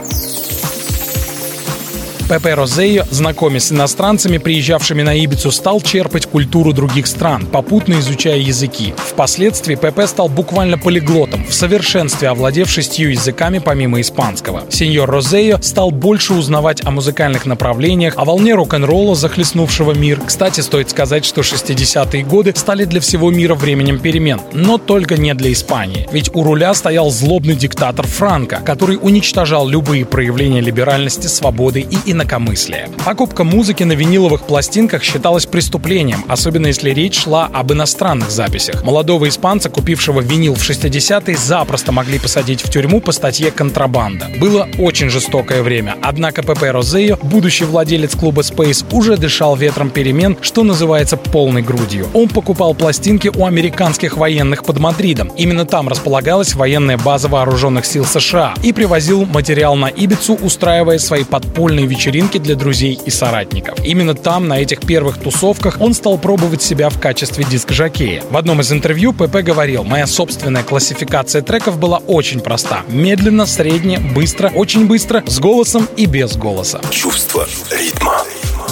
Пепе 2.32 2.54
Розею, 2.54 3.04
знакомясь 3.10 3.64
с 3.64 3.72
иностранцами, 3.72 4.38
приезжавшими 4.38 5.02
на 5.02 5.12
Ибицу, 5.22 5.50
стал 5.50 5.82
черпать 5.82 6.24
культуру 6.24 6.72
других 6.72 7.06
стран, 7.06 7.44
попутно 7.44 8.00
изучая 8.00 8.38
языки. 8.38 8.94
Впоследствии 8.96 9.74
Пепе 9.74 10.06
стал 10.06 10.30
буквально 10.30 10.78
полиглотом, 10.78 11.44
в 11.44 11.52
совершенстве 11.52 12.28
овладев 12.28 12.70
шестью 12.70 13.10
языками 13.10 13.58
помимо 13.58 14.00
испанского. 14.00 14.62
Сеньор 14.70 15.10
Розею 15.10 15.62
стал 15.62 15.90
больше 15.90 16.32
узнавать 16.32 16.82
о 16.86 16.90
музыкальных 16.90 17.44
направлениях, 17.44 18.14
о 18.16 18.24
волне 18.24 18.54
рок-н-ролла, 18.54 19.14
захлестнувшего 19.14 19.92
мир. 19.92 20.18
Кстати, 20.24 20.62
стоит 20.62 20.88
сказать, 20.88 21.26
что 21.26 21.42
60-е 21.42 22.24
годы 22.24 22.54
стали 22.56 22.86
для 22.86 23.02
всего 23.02 23.30
мира 23.30 23.54
временем 23.54 23.98
перемен, 23.98 24.40
но 24.54 24.78
только 24.78 25.18
не 25.18 25.34
для 25.34 25.52
Испании. 25.52 26.08
Ведь 26.10 26.34
у 26.34 26.44
руля 26.44 26.72
стоял 26.72 27.10
злобный 27.10 27.56
диктатор 27.56 28.06
Франко, 28.06 28.62
который 28.64 28.98
уничтожал 28.98 29.68
любые 29.68 30.06
проявления 30.06 30.62
либеральности, 30.62 31.26
свободы 31.26 31.80
и 31.80 31.98
иногда 32.06 32.21
инакомыслия. 32.22 32.88
Покупка 33.04 33.44
музыки 33.44 33.82
на 33.82 33.92
виниловых 33.92 34.44
пластинках 34.44 35.02
считалась 35.02 35.46
преступлением, 35.46 36.24
особенно 36.28 36.68
если 36.68 36.90
речь 36.90 37.22
шла 37.22 37.50
об 37.52 37.72
иностранных 37.72 38.30
записях. 38.30 38.84
Молодого 38.84 39.28
испанца, 39.28 39.68
купившего 39.70 40.20
винил 40.20 40.54
в 40.54 40.62
60-е, 40.62 41.36
запросто 41.36 41.92
могли 41.92 42.18
посадить 42.18 42.62
в 42.62 42.70
тюрьму 42.70 43.00
по 43.00 43.12
статье 43.12 43.50
«Контрабанда». 43.50 44.28
Было 44.38 44.68
очень 44.78 45.10
жестокое 45.10 45.62
время, 45.62 45.96
однако 46.02 46.42
Пепе 46.42 46.70
Розео, 46.70 47.18
будущий 47.22 47.64
владелец 47.64 48.14
клуба 48.14 48.42
Space, 48.42 48.84
уже 48.92 49.16
дышал 49.16 49.56
ветром 49.56 49.90
перемен, 49.90 50.36
что 50.40 50.62
называется 50.62 51.16
полной 51.16 51.62
грудью. 51.62 52.06
Он 52.14 52.28
покупал 52.28 52.74
пластинки 52.74 53.30
у 53.34 53.46
американских 53.46 54.16
военных 54.16 54.64
под 54.64 54.78
Мадридом. 54.78 55.32
Именно 55.36 55.64
там 55.64 55.88
располагалась 55.88 56.54
военная 56.54 56.98
база 56.98 57.28
вооруженных 57.28 57.84
сил 57.84 58.04
США 58.04 58.54
и 58.62 58.72
привозил 58.72 59.24
материал 59.26 59.74
на 59.76 59.86
Ибицу, 59.86 60.34
устраивая 60.34 60.98
свои 60.98 61.24
подпольные 61.24 61.86
вечеринки 61.86 62.11
вечеринки 62.12 62.38
для 62.38 62.56
друзей 62.56 62.98
и 63.06 63.10
соратников. 63.10 63.78
Именно 63.84 64.14
там, 64.14 64.46
на 64.46 64.60
этих 64.60 64.80
первых 64.80 65.16
тусовках, 65.16 65.80
он 65.80 65.94
стал 65.94 66.18
пробовать 66.18 66.62
себя 66.62 66.90
в 66.90 67.00
качестве 67.00 67.44
диск-жокея. 67.44 68.22
В 68.30 68.36
одном 68.36 68.60
из 68.60 68.70
интервью 68.70 69.14
ПП 69.14 69.36
говорил, 69.36 69.82
моя 69.82 70.06
собственная 70.06 70.62
классификация 70.62 71.40
треков 71.40 71.78
была 71.78 71.98
очень 71.98 72.40
проста. 72.40 72.82
Медленно, 72.88 73.46
средне, 73.46 73.98
быстро, 73.98 74.50
очень 74.50 74.86
быстро, 74.86 75.24
с 75.26 75.40
голосом 75.40 75.88
и 75.96 76.04
без 76.04 76.36
голоса. 76.36 76.82
Чувство 76.90 77.48
ритма. 77.70 78.24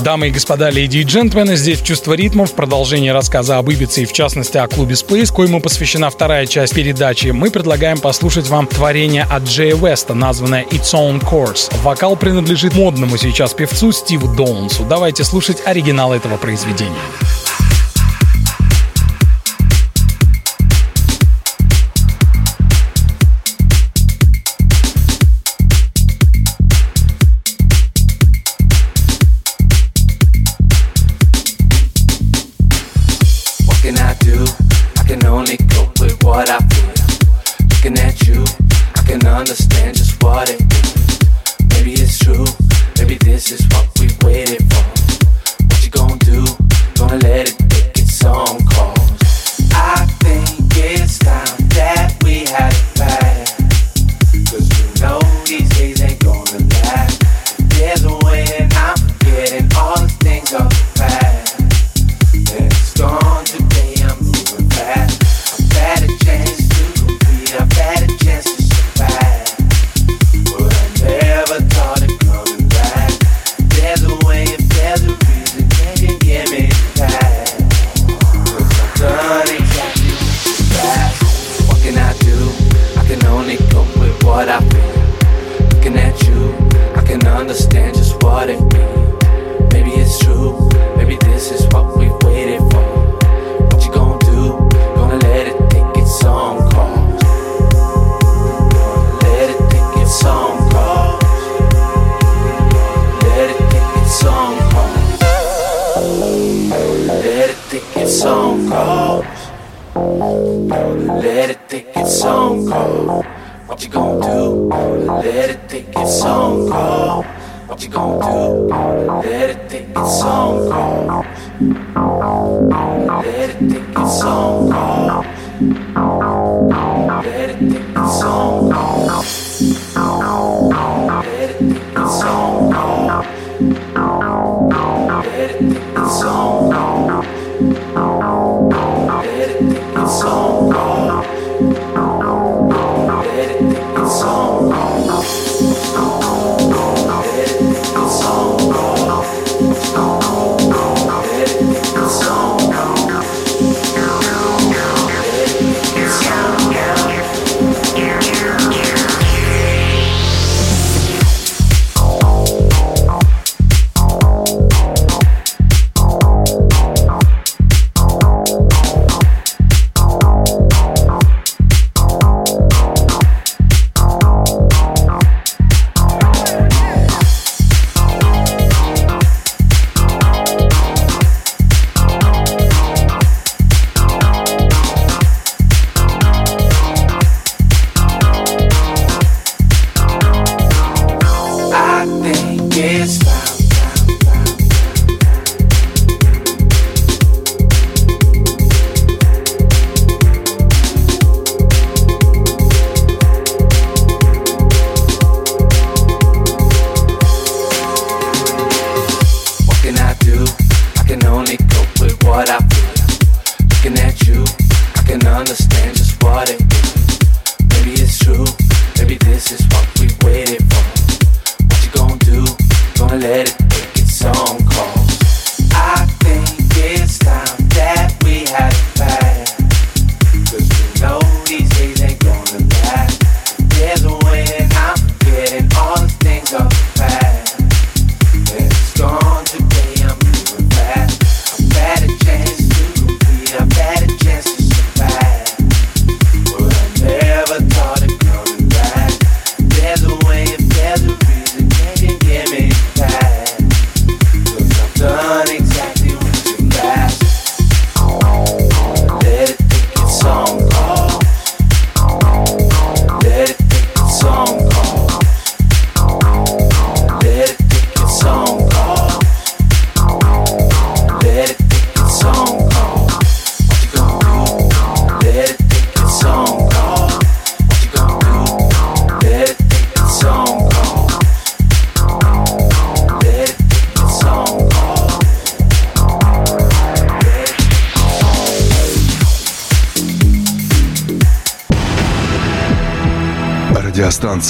Дамы 0.03 0.29
и 0.29 0.31
господа, 0.31 0.71
леди 0.71 0.99
и 0.99 1.03
джентльмены, 1.03 1.57
здесь 1.57 1.83
«Чувство 1.83 2.15
ритма» 2.15 2.47
в 2.47 2.55
продолжении 2.55 3.11
рассказа 3.11 3.59
об 3.59 3.69
Ибице 3.69 4.03
и 4.03 4.07
в 4.07 4.13
частности 4.13 4.57
о 4.57 4.67
клубе 4.67 4.95
Space, 4.95 5.33
коему 5.33 5.61
посвящена 5.61 6.09
вторая 6.09 6.47
часть 6.47 6.75
передачи. 6.75 7.29
Мы 7.29 7.51
предлагаем 7.51 7.99
послушать 7.99 8.49
вам 8.49 8.67
творение 8.67 9.25
от 9.25 9.43
Джея 9.43 9.77
Веста, 9.77 10.15
названное 10.15 10.65
«Its 10.65 10.95
Own 10.95 11.21
Course». 11.21 11.71
Вокал 11.83 12.17
принадлежит 12.17 12.75
модному 12.75 13.19
сейчас 13.19 13.53
певцу 13.53 13.93
Стиву 13.93 14.35
Доунсу. 14.35 14.85
Давайте 14.85 15.23
слушать 15.25 15.59
оригинал 15.67 16.15
этого 16.15 16.39
произведения. 16.39 16.97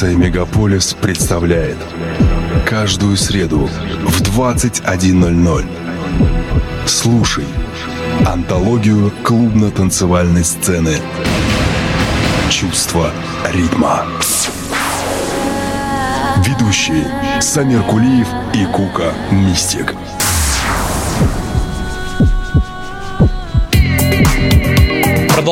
Радиостанция 0.01 0.17
«Мегаполис» 0.17 0.95
представляет. 0.95 1.77
Каждую 2.67 3.19
среду 3.19 3.69
в 4.07 4.23
21.00 4.23 5.67
Слушай 6.87 7.45
Антологию 8.27 9.13
клубно-танцевальной 9.23 10.43
сцены 10.45 10.97
Чувство 12.49 13.11
ритма 13.53 14.07
Ведущие 16.47 17.05
Самир 17.41 17.83
Кулиев 17.83 18.29
и 18.55 18.65
Кука 18.73 19.13
Мистик 19.31 19.90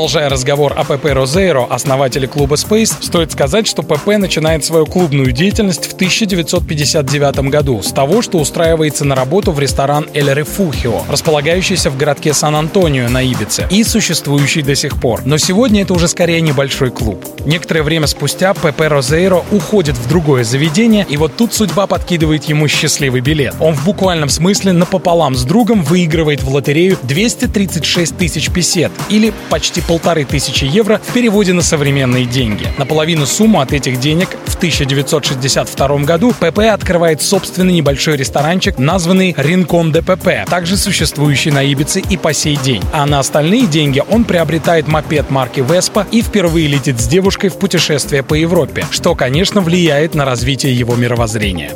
Продолжая 0.08 0.30
разговор 0.30 0.72
о 0.74 0.84
ПП 0.84 1.12
Розейро, 1.12 1.66
основателе 1.68 2.26
клуба 2.26 2.54
Space, 2.54 2.94
стоит 3.02 3.30
сказать, 3.30 3.66
что 3.66 3.82
ПП 3.82 4.16
начинает 4.16 4.64
свою 4.64 4.86
клубную 4.86 5.32
деятельность 5.32 5.84
в 5.84 5.92
1959 5.92 7.50
году 7.50 7.82
с 7.82 7.92
того, 7.92 8.22
что 8.22 8.38
устраивается 8.38 9.04
на 9.04 9.14
работу 9.14 9.52
в 9.52 9.60
ресторан 9.60 10.06
Эль 10.14 10.32
Рефухио, 10.32 11.02
располагающийся 11.10 11.90
в 11.90 11.98
городке 11.98 12.32
Сан-Антонио 12.32 13.10
на 13.10 13.20
Ибице 13.20 13.66
и 13.70 13.84
существующий 13.84 14.62
до 14.62 14.74
сих 14.74 14.98
пор. 14.98 15.26
Но 15.26 15.36
сегодня 15.36 15.82
это 15.82 15.92
уже 15.92 16.08
скорее 16.08 16.40
небольшой 16.40 16.90
клуб. 16.90 17.22
Некоторое 17.44 17.82
время 17.82 18.06
спустя 18.06 18.54
ПП 18.54 18.80
Розейро 18.88 19.44
уходит 19.52 19.98
в 19.98 20.08
другое 20.08 20.42
заведение, 20.42 21.04
и 21.06 21.18
вот 21.18 21.36
тут 21.36 21.52
судьба 21.52 21.86
подкидывает 21.86 22.44
ему 22.44 22.66
счастливый 22.66 23.20
билет. 23.20 23.54
Он 23.60 23.74
в 23.74 23.84
буквальном 23.84 24.30
смысле 24.30 24.72
напополам 24.72 25.36
с 25.36 25.42
другом 25.42 25.82
выигрывает 25.82 26.42
в 26.42 26.50
лотерею 26.50 26.96
236 27.02 28.16
тысяч 28.16 28.50
песет, 28.50 28.90
или 29.10 29.34
почти 29.50 29.68
почти 29.68 29.82
полторы 29.98 30.24
тысячи 30.24 30.64
евро 30.64 31.00
в 31.04 31.12
переводе 31.12 31.52
на 31.52 31.60
современные 31.60 32.24
деньги. 32.24 32.68
Наполовину 32.78 33.26
сумму 33.26 33.60
от 33.60 33.72
этих 33.72 33.98
денег 33.98 34.28
в 34.46 34.54
1962 34.54 35.98
году 36.04 36.32
ПП 36.38 36.60
открывает 36.72 37.20
собственный 37.20 37.72
небольшой 37.72 38.16
ресторанчик, 38.16 38.78
названный 38.78 39.34
Ринкон 39.36 39.90
де 39.90 40.00
ПП, 40.00 40.48
также 40.48 40.76
существующий 40.76 41.50
на 41.50 41.64
Ибице 41.64 41.98
и 41.98 42.16
по 42.16 42.32
сей 42.32 42.56
день. 42.56 42.80
А 42.92 43.06
на 43.06 43.18
остальные 43.18 43.66
деньги 43.66 44.00
он 44.08 44.22
приобретает 44.22 44.86
мопед 44.86 45.30
марки 45.30 45.60
Vespa 45.60 46.06
и 46.12 46.22
впервые 46.22 46.68
летит 46.68 47.00
с 47.00 47.08
девушкой 47.08 47.50
в 47.50 47.58
путешествие 47.58 48.22
по 48.22 48.34
Европе, 48.34 48.86
что, 48.92 49.16
конечно, 49.16 49.60
влияет 49.60 50.14
на 50.14 50.24
развитие 50.24 50.78
его 50.78 50.94
мировоззрения. 50.94 51.72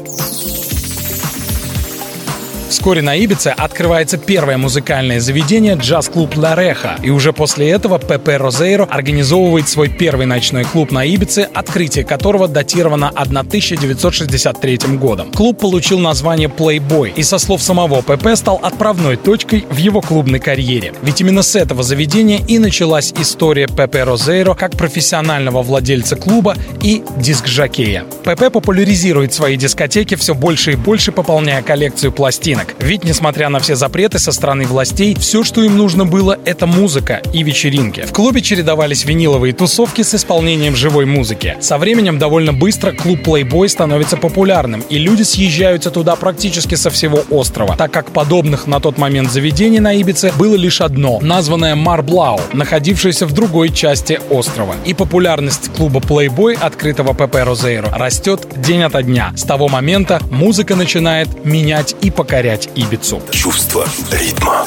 Вскоре 2.73 3.03
на 3.03 3.14
Ибице 3.14 3.49
открывается 3.49 4.16
первое 4.16 4.57
музыкальное 4.57 5.20
заведение 5.20 5.75
джаз-клуб 5.75 6.35
«Ла 6.39 6.55
Реха», 6.55 6.97
и 7.03 7.11
уже 7.11 7.35
после 7.35 7.68
этого 7.68 7.99
Пепе 7.99 8.39
Розейро 8.39 8.85
организовывает 8.85 9.68
свой 9.68 9.91
первый 9.91 10.25
ночной 10.25 10.64
клуб 10.64 10.91
на 10.91 11.05
Ибице, 11.05 11.47
открытие 11.53 12.03
которого 12.03 12.49
датировано 12.49 13.11
1963 13.11 14.79
годом. 14.97 15.31
Клуб 15.33 15.61
получил 15.61 15.99
название 15.99 16.49
Playboy 16.49 17.12
и, 17.14 17.23
со 17.23 17.37
слов 17.37 17.62
самого 17.62 18.03
Пепе, 18.03 18.37
стал 18.37 18.59
отправной 18.62 19.16
точкой 19.16 19.66
в 19.68 19.77
его 19.77 20.01
клубной 20.01 20.39
карьере. 20.39 20.95
Ведь 21.03 21.20
именно 21.20 21.43
с 21.43 21.55
этого 21.55 21.83
заведения 21.83 22.39
и 22.39 22.59
началась 22.59 23.12
история 23.18 23.66
Пепе 23.66 24.05
Розейро 24.05 24.55
как 24.55 24.79
профессионального 24.79 25.62
владельца 25.62 26.16
клуба 26.16 26.57
и 26.81 27.05
диск-жокея. 27.18 28.07
Пепе 28.25 28.49
популяризирует 28.49 29.35
свои 29.35 29.59
дискотеки 29.59 30.14
все 30.14 30.35
больше 30.35 30.73
и 30.73 30.77
больше, 30.77 31.12
пополняя 31.12 31.61
коллекцию 31.61 32.12
пластинок 32.12 32.62
рынок. 32.63 32.75
Ведь, 32.81 33.05
несмотря 33.05 33.49
на 33.49 33.59
все 33.59 33.75
запреты 33.75 34.19
со 34.19 34.33
стороны 34.33 34.65
властей, 34.65 35.15
все, 35.15 35.45
что 35.45 35.63
им 35.63 35.77
нужно 35.77 36.05
было, 36.05 36.39
это 36.45 36.67
музыка 36.67 37.21
и 37.33 37.43
вечеринки. 37.43 38.03
В 38.03 38.13
клубе 38.13 38.41
чередовались 38.41 39.05
виниловые 39.05 39.53
тусовки 39.53 40.03
с 40.03 40.15
исполнением 40.15 40.77
живой 40.77 41.07
музыки. 41.07 41.57
Со 41.61 41.79
временем 41.79 42.19
довольно 42.19 42.53
быстро 42.53 42.93
клуб 42.93 43.21
Playboy 43.27 43.69
становится 43.69 44.17
популярным, 44.17 44.83
и 44.89 44.99
люди 44.99 45.23
съезжаются 45.23 45.91
туда 45.91 46.17
практически 46.17 46.75
со 46.75 46.91
всего 46.91 47.25
острова, 47.31 47.77
так 47.77 47.91
как 47.91 48.11
подобных 48.11 48.67
на 48.67 48.81
тот 48.81 48.99
момент 48.99 49.31
заведений 49.31 49.81
на 49.81 49.93
Ибице 49.93 50.33
было 50.37 50.55
лишь 50.55 50.81
одно, 50.81 51.19
названное 51.21 51.75
Марблау, 51.75 52.41
находившееся 52.53 53.27
в 53.27 53.33
другой 53.33 53.71
части 53.71 54.21
острова. 54.31 54.75
И 54.85 54.95
популярность 54.95 55.71
клуба 55.77 56.01
Playboy, 56.01 56.55
открытого 56.61 57.13
ПП 57.13 57.37
Розейро, 57.45 57.91
растет 57.93 58.47
день 58.57 58.83
ото 58.83 59.03
дня. 59.03 59.33
С 59.37 59.43
того 59.43 59.69
момента 59.69 60.21
музыка 60.31 60.77
начинает 60.77 61.45
менять 61.45 61.95
и 62.01 62.11
покорять 62.11 62.51
покорять 62.53 62.68
Ибицу. 62.76 63.22
Чувство 63.30 63.86
ритма. 64.11 64.66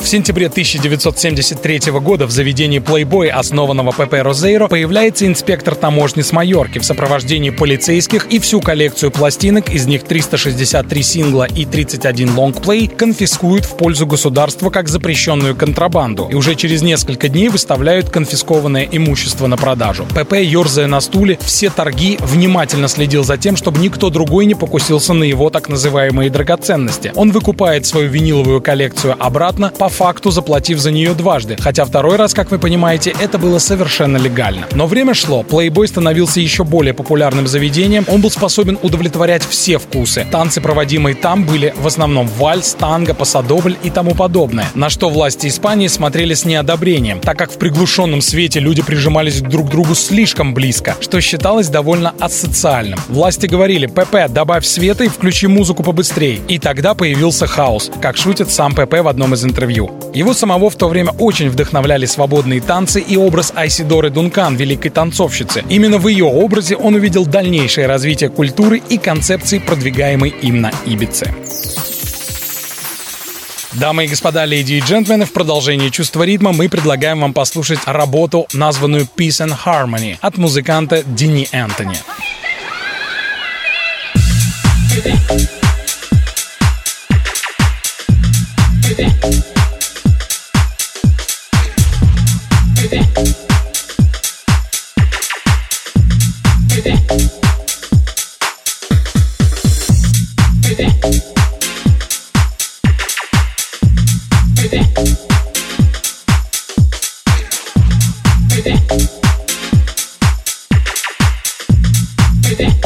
В 0.00 0.08
сентябре 0.08 0.46
1973 0.46 1.90
года 2.00 2.26
в 2.26 2.30
заведении 2.30 2.80
Playboy, 2.80 3.28
основанного 3.28 3.90
ПП 3.90 4.14
Розейро, 4.22 4.68
появляется 4.68 5.26
инспектор 5.26 5.74
таможни 5.74 6.22
с 6.22 6.32
Майорки 6.32 6.78
в 6.78 6.84
сопровождении 6.84 7.50
полицейских 7.50 8.26
и 8.26 8.38
всю 8.38 8.60
коллекцию 8.60 9.10
пластинок, 9.10 9.70
из 9.70 9.86
них 9.86 10.04
363 10.04 11.02
сингла 11.02 11.44
и 11.44 11.64
31 11.64 12.36
лонгплей, 12.36 12.86
конфискуют 12.86 13.64
в 13.64 13.76
пользу 13.76 14.06
государства 14.06 14.70
как 14.70 14.88
запрещенную 14.88 15.56
контрабанду 15.56 16.28
и 16.30 16.34
уже 16.34 16.54
через 16.54 16.82
несколько 16.82 17.28
дней 17.28 17.48
выставляют 17.48 18.10
конфискованное 18.10 18.88
имущество 18.90 19.48
на 19.48 19.56
продажу. 19.56 20.06
ПП, 20.14 20.34
ерзая 20.34 20.86
на 20.86 21.00
стуле, 21.00 21.38
все 21.42 21.68
торги 21.68 22.16
внимательно 22.20 22.88
следил 22.88 23.24
за 23.24 23.38
тем, 23.38 23.56
чтобы 23.56 23.80
никто 23.80 24.10
другой 24.10 24.46
не 24.46 24.54
покусился 24.54 25.14
на 25.14 25.24
его 25.24 25.50
так 25.50 25.68
называемые 25.68 26.30
драгоценности. 26.30 27.12
Он 27.16 27.32
выкупает 27.32 27.86
свою 27.86 28.08
виниловую 28.08 28.60
коллекцию 28.60 29.16
обратно, 29.18 29.72
по 29.78 29.88
факту 29.96 30.30
заплатив 30.30 30.78
за 30.78 30.90
нее 30.90 31.14
дважды, 31.14 31.56
хотя 31.58 31.86
второй 31.86 32.16
раз, 32.16 32.34
как 32.34 32.50
вы 32.50 32.58
понимаете, 32.58 33.14
это 33.18 33.38
было 33.38 33.58
совершенно 33.58 34.18
легально. 34.18 34.66
Но 34.72 34.86
время 34.86 35.14
шло, 35.14 35.42
Playboy 35.42 35.86
становился 35.86 36.40
еще 36.40 36.64
более 36.64 36.92
популярным 36.92 37.46
заведением, 37.46 38.04
он 38.08 38.20
был 38.20 38.30
способен 38.30 38.78
удовлетворять 38.82 39.42
все 39.42 39.78
вкусы. 39.78 40.26
Танцы, 40.30 40.60
проводимые 40.60 41.14
там, 41.14 41.44
были 41.44 41.74
в 41.80 41.86
основном 41.86 42.28
вальс, 42.28 42.74
танго, 42.78 43.14
пасадобль 43.14 43.76
и 43.82 43.88
тому 43.88 44.14
подобное, 44.14 44.66
на 44.74 44.90
что 44.90 45.08
власти 45.08 45.46
Испании 45.46 45.88
смотрели 45.88 46.34
с 46.34 46.44
неодобрением, 46.44 47.20
так 47.20 47.38
как 47.38 47.50
в 47.50 47.56
приглушенном 47.56 48.20
свете 48.20 48.60
люди 48.60 48.82
прижимались 48.82 49.40
друг 49.40 49.68
к 49.68 49.70
другу 49.70 49.94
слишком 49.94 50.52
близко, 50.52 50.94
что 51.00 51.20
считалось 51.22 51.68
довольно 51.68 52.14
асоциальным. 52.20 52.98
Власти 53.08 53.46
говорили, 53.46 53.86
ПП, 53.86 54.28
добавь 54.28 54.66
света 54.66 55.04
и 55.04 55.08
включи 55.08 55.46
музыку 55.46 55.82
побыстрее. 55.82 56.40
И 56.48 56.58
тогда 56.58 56.94
появился 56.94 57.46
хаос, 57.46 57.90
как 58.02 58.16
шутит 58.16 58.50
сам 58.50 58.74
ПП 58.74 59.00
в 59.00 59.08
одном 59.08 59.32
из 59.32 59.44
интервью 59.44 59.75
семью. 59.76 59.90
Его 60.14 60.34
самого 60.34 60.70
в 60.70 60.76
то 60.76 60.88
время 60.88 61.12
очень 61.18 61.50
вдохновляли 61.50 62.06
свободные 62.06 62.60
танцы 62.60 63.00
и 63.00 63.16
образ 63.16 63.52
Айсидоры 63.54 64.10
Дункан, 64.10 64.56
великой 64.56 64.90
танцовщицы. 64.90 65.64
Именно 65.68 65.98
в 65.98 66.08
ее 66.08 66.24
образе 66.24 66.76
он 66.76 66.94
увидел 66.94 67.26
дальнейшее 67.26 67.86
развитие 67.86 68.30
культуры 68.30 68.82
и 68.88 68.98
концепции, 68.98 69.58
продвигаемой 69.58 70.30
им 70.30 70.60
на 70.60 70.72
Ибице. 70.86 71.34
Дамы 73.72 74.06
и 74.06 74.08
господа, 74.08 74.46
леди 74.46 74.74
и 74.74 74.80
джентльмены, 74.80 75.26
в 75.26 75.32
продолжении 75.32 75.90
чувства 75.90 76.22
ритма 76.22 76.52
мы 76.52 76.68
предлагаем 76.70 77.20
вам 77.20 77.34
послушать 77.34 77.80
работу, 77.84 78.46
названную 78.54 79.06
Peace 79.16 79.46
and 79.46 79.54
Harmony 79.66 80.16
от 80.22 80.38
музыканта 80.38 81.02
Дини 81.02 81.48
Энтони. 81.52 81.98
Thank 88.96 89.34
you. 89.34 89.55
Thank 104.96 105.18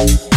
you. 0.09 0.30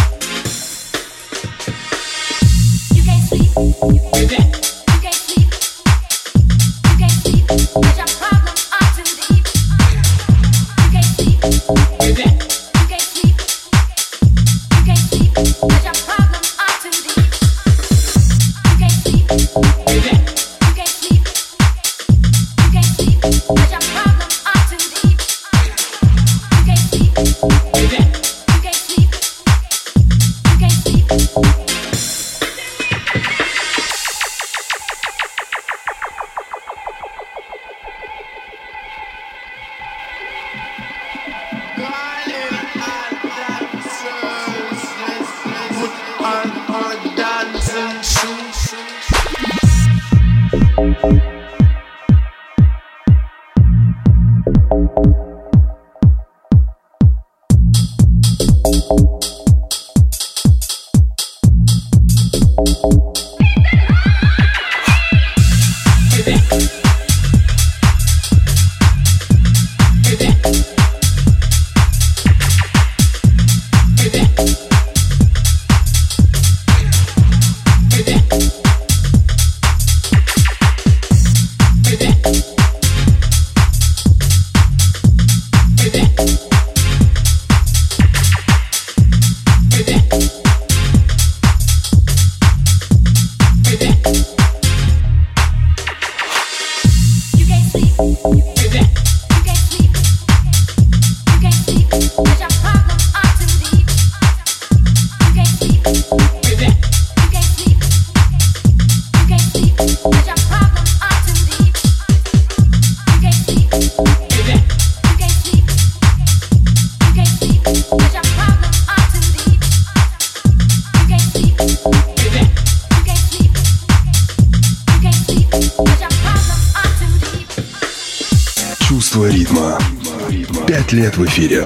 Лет 130.91 131.17
в 131.17 131.25
эфире. 131.25 131.65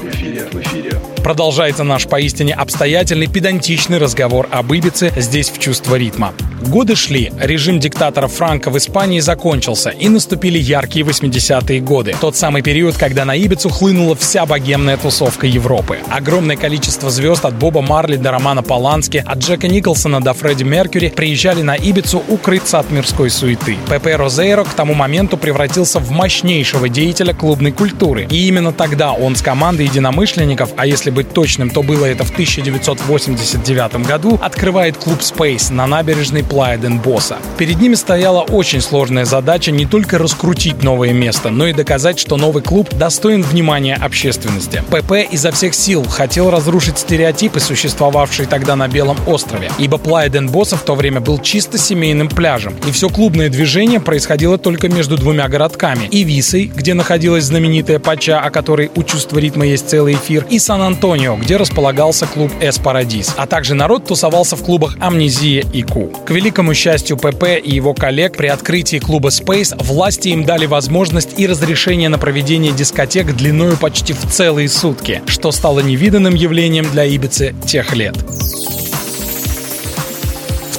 Продолжается 1.24 1.84
наш 1.84 2.07
поистине 2.07 2.53
обстоятельный, 2.53 3.28
педантичный 3.28 3.97
разговор 3.97 4.47
об 4.51 4.74
Ибице 4.74 5.11
здесь 5.17 5.49
в 5.49 5.59
«Чувство 5.59 5.95
ритма». 5.95 6.34
Годы 6.62 6.95
шли, 6.95 7.32
режим 7.39 7.80
диктатора 7.80 8.28
Франка 8.28 8.70
в 8.70 8.78
Испании 8.78 9.20
закончился, 9.22 9.89
и 9.89 10.10
наступили 10.10 10.57
яркие 10.57 11.05
80-е 11.05 11.80
годы. 11.80 12.16
Тот 12.20 12.36
самый 12.36 12.62
период, 12.62 12.97
когда 12.97 13.24
на 13.24 13.34
Ибицу 13.34 13.70
хлынула 13.70 14.16
вся 14.16 14.45
богемная 14.45 14.97
тусовка 14.97 15.47
Европы. 15.47 15.99
Огромное 16.10 16.57
количество 16.57 17.10
звезд 17.10 17.45
от 17.45 17.55
Боба 17.55 17.82
Марли 17.82 18.18
до 18.18 18.32
Романа 18.32 18.62
Полански, 18.62 19.24
от 19.26 19.39
Джека 19.39 19.68
Николсона 19.68 20.22
до 20.22 20.34
Фредди 20.34 20.64
Меркьюри 20.64 21.10
приезжали 21.10 21.62
на 21.62 21.76
Ибицу 21.76 22.22
укрыться 22.28 22.80
от 22.80 22.91
мирской 22.91 23.30
суеты. 23.30 23.78
Пепе 23.89 24.18
Розейро 24.18 24.66
к 24.66 24.74
тому 24.74 24.93
моменту 24.93 25.38
превратился 25.38 25.99
в 25.99 26.12
мощнейшего 26.12 26.89
деятеля 26.89 27.34
клубной 27.34 27.72
культуры. 27.72 28.28
И 28.30 28.47
именно 28.47 28.74
тогда 28.74 29.14
он 29.14 29.38
с 29.38 29.41
командой 29.41 29.86
единомышленников, 29.86 30.72
а 30.76 30.86
если 30.86 31.10
быть 31.10 31.34
точным, 31.34 31.70
то 31.70 31.84
было 31.84 32.05
это 32.05 32.26
в 32.26 32.32
1989 32.32 34.05
году, 34.05 34.38
открывает 34.41 34.97
клуб 34.97 35.20
Space 35.20 35.72
на 35.72 35.88
набережной 35.88 36.43
Плая 36.49 36.77
Ден 36.77 36.99
Босса. 36.99 37.37
Перед 37.57 37.79
ними 37.79 37.95
стояла 37.95 38.41
очень 38.41 38.81
сложная 38.81 39.25
задача 39.25 39.71
не 39.71 39.85
только 39.85 40.17
раскрутить 40.17 40.83
новое 40.83 41.13
место, 41.13 41.49
но 41.49 41.67
и 41.67 41.73
доказать, 41.73 42.19
что 42.19 42.37
новый 42.37 42.63
клуб 42.63 42.89
достоин 42.95 43.43
внимания 43.43 43.95
общественности. 43.95 44.83
ПП 44.89 45.31
изо 45.31 45.51
всех 45.51 45.75
сил 45.75 46.03
хотел 46.05 46.49
разрушить 46.49 46.97
стереотипы, 46.97 47.59
существовавшие 47.59 48.47
тогда 48.47 48.75
на 48.75 48.87
Белом 48.87 49.17
острове, 49.27 49.71
ибо 49.77 49.97
Плая 49.97 50.29
Ден 50.29 50.47
Босса 50.47 50.75
в 50.75 50.81
то 50.81 50.95
время 50.95 51.21
был 51.21 51.39
чисто 51.39 51.77
семейным 51.77 52.27
пляжем, 52.27 52.73
и 52.87 52.91
все 52.91 53.09
клубное 53.09 53.49
движение 53.49 53.99
происходило 53.99 54.57
только 54.57 54.89
между 54.89 55.17
двумя 55.17 55.47
городками– 55.47 56.07
Ивисой, 56.11 56.71
где 56.73 56.93
находилась 56.93 57.43
знаменитая 57.43 57.99
Пача, 57.99 58.39
о 58.39 58.49
которой 58.49 58.89
у 58.95 59.03
чувства 59.03 59.37
ритма 59.37 59.65
есть 59.65 59.89
целый 59.89 60.15
эфир, 60.15 60.45
и 60.49 60.57
Сан-Антонио, 60.57 61.35
где 61.35 61.57
располагался 61.57 62.25
клуб 62.25 62.51
Эс 62.59 62.79
Парадис, 62.79 63.33
а 63.37 63.45
также 63.45 63.75
народ 63.75 64.07
тусовался 64.07 64.55
в 64.55 64.63
клубах 64.63 64.97
Амнезия 64.99 65.63
и 65.73 65.83
Ку. 65.83 66.11
К 66.25 66.31
великому 66.39 66.73
счастью 66.73 67.17
ПП 67.17 67.59
и 67.61 67.69
его 67.69 67.93
коллег 67.93 68.37
при 68.37 68.47
открытии 68.47 68.99
клуба 68.99 69.27
Space 69.27 69.75
власти 69.83 70.29
им 70.29 70.45
дали 70.45 70.67
возможность 70.67 71.37
и 71.37 71.45
разрешение 71.45 72.07
на 72.07 72.17
проведение 72.17 72.71
дискотек 72.71 73.35
длиною 73.35 73.75
почти 73.75 74.13
в 74.13 74.25
целые 74.25 74.69
сутки, 74.69 75.21
что 75.27 75.51
стало 75.51 75.81
невиданным 75.81 76.35
явлением 76.35 76.89
для 76.89 77.03
Ибицы 77.03 77.53
тех 77.67 77.93
лет. 77.93 78.15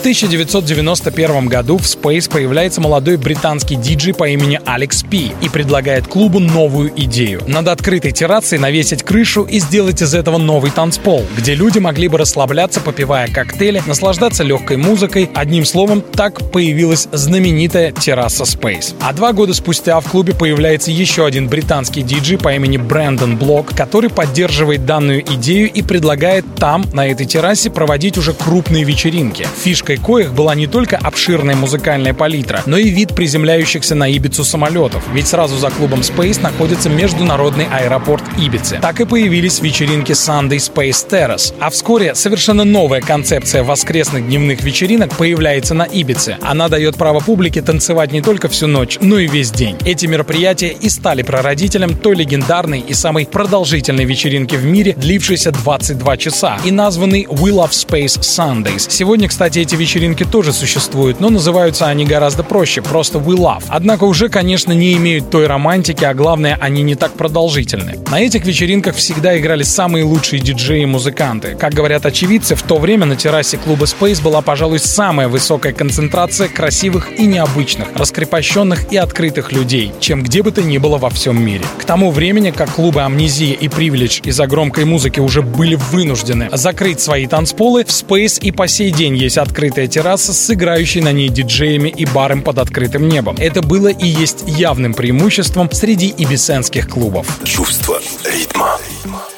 В 0.01 0.03
1991 0.03 1.49
году 1.49 1.77
в 1.77 1.83
Space 1.83 2.31
появляется 2.31 2.81
молодой 2.81 3.19
британский 3.19 3.77
диджей 3.77 4.15
по 4.15 4.27
имени 4.27 4.59
Алекс 4.65 5.03
Пи 5.03 5.33
и 5.43 5.51
предлагает 5.51 6.07
клубу 6.07 6.39
новую 6.39 6.91
идею. 7.03 7.43
Над 7.47 7.69
открытой 7.69 8.13
террасой 8.13 8.59
навесить 8.59 9.03
крышу 9.03 9.43
и 9.43 9.59
сделать 9.59 10.01
из 10.01 10.15
этого 10.15 10.39
новый 10.39 10.71
танцпол, 10.71 11.27
где 11.37 11.55
люди 11.55 11.81
могли 11.81 12.09
бы 12.09 12.17
расслабляться, 12.17 12.81
попивая 12.81 13.29
коктейли, 13.29 13.83
наслаждаться 13.87 14.43
легкой 14.43 14.79
музыкой. 14.79 15.29
Одним 15.35 15.67
словом, 15.67 16.01
так 16.01 16.51
появилась 16.51 17.07
знаменитая 17.13 17.93
терраса 17.93 18.45
Space. 18.45 18.95
А 19.03 19.13
два 19.13 19.35
года 19.35 19.53
спустя 19.53 20.01
в 20.01 20.11
клубе 20.11 20.35
появляется 20.35 20.91
еще 20.91 21.27
один 21.27 21.47
британский 21.47 22.01
диджей 22.01 22.39
по 22.39 22.55
имени 22.55 22.79
Брэндон 22.79 23.37
Блок, 23.37 23.75
который 23.77 24.09
поддерживает 24.09 24.87
данную 24.87 25.21
идею 25.35 25.71
и 25.71 25.83
предлагает 25.83 26.47
там, 26.57 26.87
на 26.95 27.07
этой 27.07 27.27
террасе, 27.27 27.69
проводить 27.69 28.17
уже 28.17 28.33
крупные 28.33 28.85
вечеринки. 28.85 29.47
Фишка 29.63 29.90
Фишкой 29.91 30.07
коих 30.07 30.35
была 30.35 30.55
не 30.55 30.69
только 30.69 30.97
обширная 30.97 31.57
музыкальная 31.57 32.15
палитра, 32.15 32.63
но 32.67 32.77
и 32.77 32.91
вид 32.91 33.13
приземляющихся 33.15 33.97
на 33.97 34.07
Ибицу 34.09 34.45
самолетов, 34.45 35.03
ведь 35.13 35.27
сразу 35.27 35.57
за 35.59 35.71
клубом 35.71 36.01
Space 36.01 36.41
находится 36.41 36.89
международный 36.89 37.67
аэропорт 37.73 38.23
Ибицы. 38.39 38.79
Так 38.81 39.01
и 39.01 39.05
появились 39.05 39.61
вечеринки 39.61 40.13
Sunday 40.13 40.59
Space 40.59 41.09
Terrace, 41.09 41.53
а 41.59 41.71
вскоре 41.71 42.15
совершенно 42.15 42.63
новая 42.63 43.01
концепция 43.01 43.65
воскресных 43.65 44.27
дневных 44.27 44.63
вечеринок 44.63 45.13
появляется 45.17 45.75
на 45.75 45.83
Ибице. 45.83 46.37
Она 46.41 46.69
дает 46.69 46.95
право 46.95 47.19
публике 47.19 47.61
танцевать 47.61 48.13
не 48.13 48.23
только 48.23 48.49
всю 48.49 48.69
ночь, 48.69 48.97
но 49.01 49.19
и 49.19 49.27
весь 49.27 49.51
день. 49.51 49.77
Эти 49.85 50.07
мероприятия 50.07 50.69
и 50.69 50.89
стали 50.89 51.23
прародителем 51.23 51.97
той 51.97 52.15
легендарной 52.15 52.79
и 52.79 52.95
самой 52.95 53.27
продолжительной 53.27 54.05
вечеринки 54.05 54.55
в 54.55 54.65
мире, 54.65 54.95
длившейся 54.97 55.51
22 55.51 56.17
часа 56.17 56.59
и 56.65 56.71
названной 56.71 57.25
We 57.25 57.51
Love 57.51 57.71
Space 57.71 58.21
Sundays. 58.21 58.87
Сегодня, 58.89 59.29
кстати, 59.29 59.59
эти 59.59 59.80
вечеринки 59.81 60.25
тоже 60.25 60.53
существуют, 60.53 61.21
но 61.21 61.31
называются 61.31 61.87
они 61.87 62.05
гораздо 62.05 62.45
проще, 62.45 62.83
просто 62.83 63.19
We 63.19 63.37
Love. 63.37 63.65
Однако 63.69 64.05
уже, 64.05 64.29
конечно, 64.29 64.73
не 64.73 64.93
имеют 64.95 65.31
той 65.31 65.47
романтики, 65.47 66.05
а 66.05 66.15
главное, 66.15 66.59
они 66.61 66.83
не 66.83 66.95
так 66.95 67.13
продолжительны. 67.15 67.99
На 68.11 68.21
этих 68.21 68.45
вечеринках 68.45 68.95
всегда 68.95 69.37
играли 69.39 69.63
самые 69.63 70.05
лучшие 70.05 70.41
диджеи 70.41 70.83
и 70.83 70.87
музыканты. 70.87 71.57
Как 71.59 71.73
говорят 71.73 72.05
очевидцы, 72.07 72.55
в 72.55 72.63
то 72.63 72.79
время 72.79 73.07
на 73.07 73.17
террасе 73.17 73.57
клуба 73.57 73.87
Space 73.87 74.23
была, 74.23 74.43
пожалуй, 74.43 74.79
самая 74.79 75.29
высокая 75.29 75.73
концентрация 75.73 76.49
красивых 76.49 77.19
и 77.19 77.27
необычных, 77.27 77.89
раскрепощенных 77.95 78.93
и 78.93 78.97
открытых 78.99 79.53
людей, 79.53 79.93
чем 79.99 80.23
где 80.23 80.43
бы 80.43 80.53
то 80.53 80.63
ни 80.63 80.77
было 80.79 80.99
во 80.99 81.09
всем 81.09 81.43
мире. 81.43 81.65
К 81.79 81.85
тому 81.85 82.11
времени, 82.11 82.51
как 82.51 82.71
клубы 82.71 83.01
Амнезия 83.01 83.55
и 83.55 83.69
Привилегь 83.69 84.21
из-за 84.25 84.47
громкой 84.47 84.85
музыки 84.85 85.21
уже 85.21 85.41
были 85.41 85.77
вынуждены 85.77 86.51
закрыть 86.53 87.01
свои 87.01 87.27
танцполы, 87.27 87.85
в 87.85 87.89
Space 87.89 88.39
и 88.43 88.51
по 88.53 88.69
сей 88.69 88.91
день 88.91 89.17
есть 89.17 89.39
открытые 89.39 89.70
открытая 89.71 89.87
терраса 89.87 90.33
с 90.33 90.51
играющей 90.51 91.01
на 91.01 91.13
ней 91.13 91.29
диджеями 91.29 91.91
и 91.91 92.05
баром 92.05 92.43
под 92.43 92.59
открытым 92.59 93.09
небом. 93.09 93.37
Это 93.39 93.63
было 93.63 93.87
и 93.87 94.07
есть 94.07 94.43
явным 94.49 94.95
преимуществом 94.95 95.71
среди 95.71 96.13
ибисенских 96.19 96.89
клубов. 96.89 97.39
Чувство 97.45 98.01
ритма. 98.25 98.79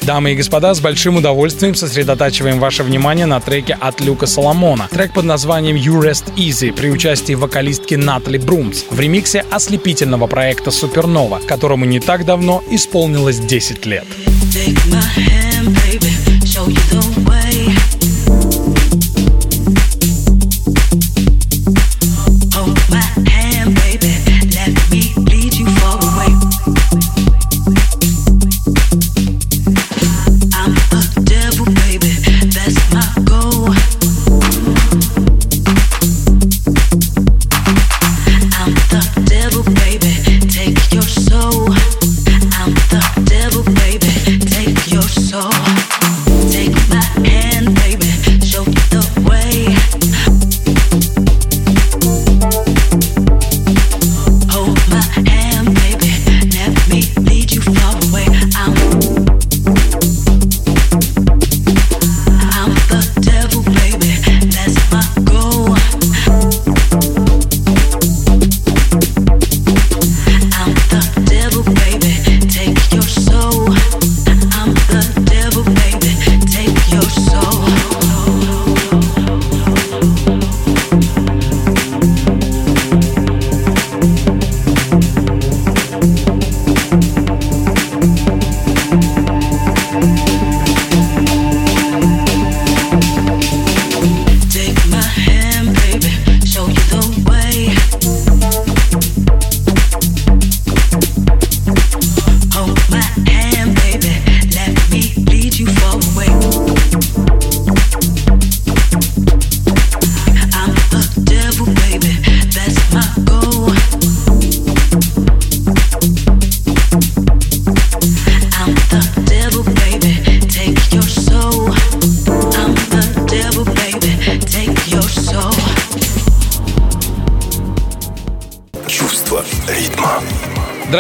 Дамы 0.01 0.33
и 0.33 0.35
господа, 0.35 0.73
с 0.75 0.81
большим 0.81 1.17
удовольствием 1.17 1.75
сосредотачиваем 1.75 2.59
ваше 2.61 2.83
внимание 2.83 3.27
на 3.27 3.41
треке 3.41 3.77
от 3.79 4.01
Люка 4.01 4.27
Соломона. 4.27 4.89
Трек 4.91 5.13
под 5.13 5.27
названием 5.27 5.77
You 5.77 6.01
Rest 6.01 6.35
Easy 6.35 6.73
при 6.73 6.89
участии 6.91 7.35
вокалистки 7.35 7.95
Натали 7.95 8.39
Брумс 8.39 8.85
в 8.91 8.99
ремиксе 8.99 9.45
ослепительного 9.51 10.27
проекта 10.29 10.71
Супернова, 10.71 11.41
которому 11.47 11.85
не 11.85 12.01
так 12.01 12.25
давно 12.25 12.65
исполнилось 12.71 13.39
10 13.39 13.85
лет. 13.87 14.07
Take 14.53 14.79
my 14.91 15.01
hand, 15.17 15.69
baby, 15.77 16.02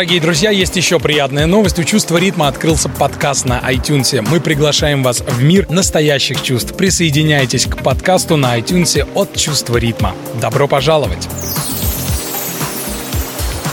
Дорогие 0.02 0.20
друзья, 0.20 0.50
есть 0.50 0.74
еще 0.74 0.98
приятная 0.98 1.46
новость. 1.46 1.78
У 1.78 1.84
«Чувства 1.84 2.16
ритма» 2.16 2.48
открылся 2.48 2.88
подкаст 2.88 3.44
на 3.44 3.60
iTunes. 3.60 4.20
Мы 4.28 4.40
приглашаем 4.40 5.04
вас 5.04 5.20
в 5.20 5.44
мир 5.44 5.70
настоящих 5.70 6.42
чувств. 6.42 6.76
Присоединяйтесь 6.76 7.66
к 7.66 7.80
подкасту 7.84 8.36
на 8.36 8.58
iTunes 8.58 9.08
от 9.14 9.36
«Чувства 9.36 9.76
ритма». 9.76 10.12
Добро 10.40 10.66
пожаловать! 10.66 11.28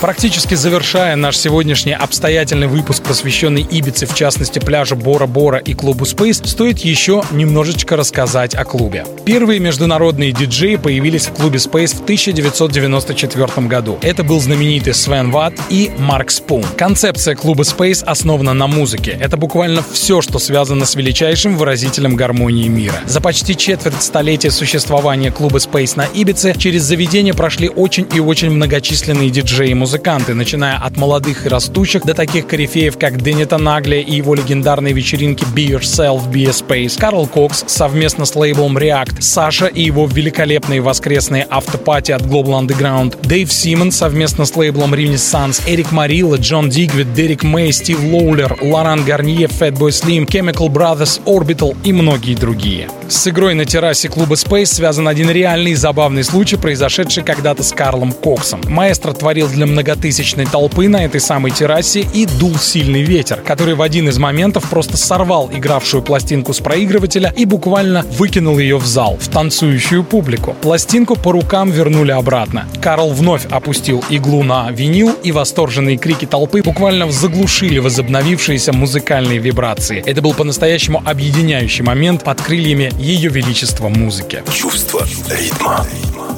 Практически 0.02 0.56
завершая 0.56 1.18
наш 1.18 1.36
сегодняшний 1.36 1.92
обстоятельный 1.92 2.68
выпуск, 2.68 3.04
посвященный 3.04 3.68
Ибице, 3.70 4.06
в 4.06 4.16
частности 4.16 4.58
пляжу 4.60 4.96
Бора-Бора 4.96 5.58
и 5.58 5.74
клубу 5.74 6.06
Space, 6.06 6.48
стоит 6.48 6.80
еще 6.80 7.22
немножечко 7.32 7.98
рассказать 7.98 8.56
о 8.56 8.64
клубе. 8.64 9.06
Первые 9.26 9.60
международные 9.60 10.32
диджеи 10.32 10.78
появились 10.78 11.26
в 11.26 11.34
клубе 11.34 11.58
Space 11.58 11.98
в 11.98 12.04
1994 12.04 13.68
году. 13.68 14.00
Это 14.02 14.24
был 14.24 14.40
знаменитый 14.40 14.94
Свен 14.94 15.32
Ватт 15.32 15.56
и 15.70 15.92
Марк 15.98 16.32
Спун. 16.32 16.64
Концепция 16.78 17.36
клуба 17.36 17.64
Space 17.64 18.02
основана 18.06 18.54
на 18.54 18.68
музыке. 18.68 19.18
Это 19.20 19.36
буквально 19.36 19.84
все, 19.92 20.22
что 20.22 20.40
связано 20.40 20.86
с 20.86 20.96
величайшим 20.96 21.58
выразителем 21.58 22.16
гармонии 22.16 22.70
мира. 22.70 22.96
За 23.06 23.20
почти 23.20 23.58
четверть 23.58 24.02
столетия 24.02 24.52
существования 24.52 25.30
клуба 25.30 25.58
Space 25.58 25.98
на 25.98 26.06
Ибице 26.06 26.56
через 26.58 26.84
заведение 26.84 27.34
прошли 27.34 27.68
очень 27.68 28.08
и 28.14 28.22
очень 28.22 28.50
многочисленные 28.50 29.30
диджеи 29.30 29.74
музыки 29.74 29.89
музыканты, 29.90 30.36
начиная 30.36 30.78
от 30.78 30.98
молодых 30.98 31.48
и 31.48 31.50
растущих 31.50 32.04
до 32.04 32.14
таких 32.14 32.46
корифеев, 32.46 33.00
как 33.00 33.20
Дэнни 33.20 33.58
Тенаглия 33.58 33.96
и 33.96 34.18
его 34.18 34.36
легендарные 34.36 34.94
вечеринки 34.94 35.44
Be 35.46 35.80
Yourself 35.80 36.32
в 36.32 36.52
Space, 36.52 37.00
Карл 37.00 37.26
Кокс 37.26 37.64
совместно 37.66 38.26
с 38.26 38.36
лейблом 38.36 38.78
React, 38.78 39.20
Саша 39.20 39.66
и 39.66 39.82
его 39.82 40.06
великолепные 40.06 40.80
воскресные 40.80 41.48
afterparty 41.50 42.12
от 42.12 42.22
Global 42.22 42.64
Underground, 42.64 43.18
Дэйв 43.24 43.52
Симан 43.52 43.92
совместно 43.92 44.46
с 44.46 44.56
лейблом 44.56 44.94
Renaissance, 44.94 45.64
Эрик 45.66 45.92
Морилло, 45.92 46.36
Джон 46.36 46.70
Дигвид, 46.70 47.12
Дерек 47.16 47.42
Мэй, 47.42 47.74
Стив 47.74 48.00
Лоулер, 48.04 48.60
Лоран 48.62 49.04
Гарнье, 49.04 49.48
Fatboy 49.48 49.90
Slim, 49.90 50.28
Chemical 50.28 50.68
Brothers, 50.68 51.20
Orbital 51.26 51.76
и 51.84 51.92
многие 51.94 52.36
другие. 52.36 52.90
С 53.08 53.28
игрой 53.28 53.56
на 53.56 53.66
террасе 53.66 54.08
клуба 54.08 54.36
Space 54.36 54.68
связан 54.68 55.08
один 55.08 55.32
реальный 55.32 55.72
и 55.72 55.76
забавный 55.76 56.24
случай, 56.24 56.58
произошедший 56.58 57.24
когда-то 57.24 57.64
с 57.64 57.72
Карлом 57.72 58.12
Коксом. 58.12 58.62
Маэстро 58.68 59.14
творил 59.14 59.48
для 59.48 59.66
многотысячной 59.80 60.46
толпы 60.46 60.90
на 60.90 61.06
этой 61.06 61.22
самой 61.22 61.52
террасе 61.52 62.02
и 62.02 62.26
дул 62.26 62.56
сильный 62.58 63.02
ветер, 63.02 63.38
который 63.38 63.76
в 63.76 63.82
один 63.82 64.10
из 64.10 64.18
моментов 64.18 64.70
просто 64.70 64.98
сорвал 64.98 65.50
игравшую 65.54 66.04
пластинку 66.04 66.54
с 66.54 66.60
проигрывателя 66.60 67.34
и 67.38 67.46
буквально 67.46 68.04
выкинул 68.18 68.60
ее 68.60 68.78
в 68.78 68.86
зал, 68.86 69.18
в 69.18 69.30
танцующую 69.30 70.04
публику. 70.04 70.54
Пластинку 70.62 71.16
по 71.16 71.32
рукам 71.32 71.72
вернули 71.72 72.12
обратно. 72.12 72.68
Карл 72.82 73.14
вновь 73.14 73.46
опустил 73.50 74.04
иглу 74.10 74.44
на 74.44 74.70
винил, 74.70 75.16
и 75.24 75.32
восторженные 75.32 75.96
крики 75.96 76.26
толпы 76.26 76.62
буквально 76.62 77.10
заглушили 77.10 77.80
возобновившиеся 77.80 78.74
музыкальные 78.74 79.38
вибрации. 79.38 80.04
Это 80.06 80.22
был 80.22 80.34
по-настоящему 80.34 81.02
объединяющий 81.06 81.86
момент 81.86 82.26
под 82.26 82.42
крыльями 82.42 82.92
Ее 83.00 83.30
Величества 83.30 83.88
музыки. 83.88 84.44
Чувство 84.54 85.08
ритма. 85.30 85.88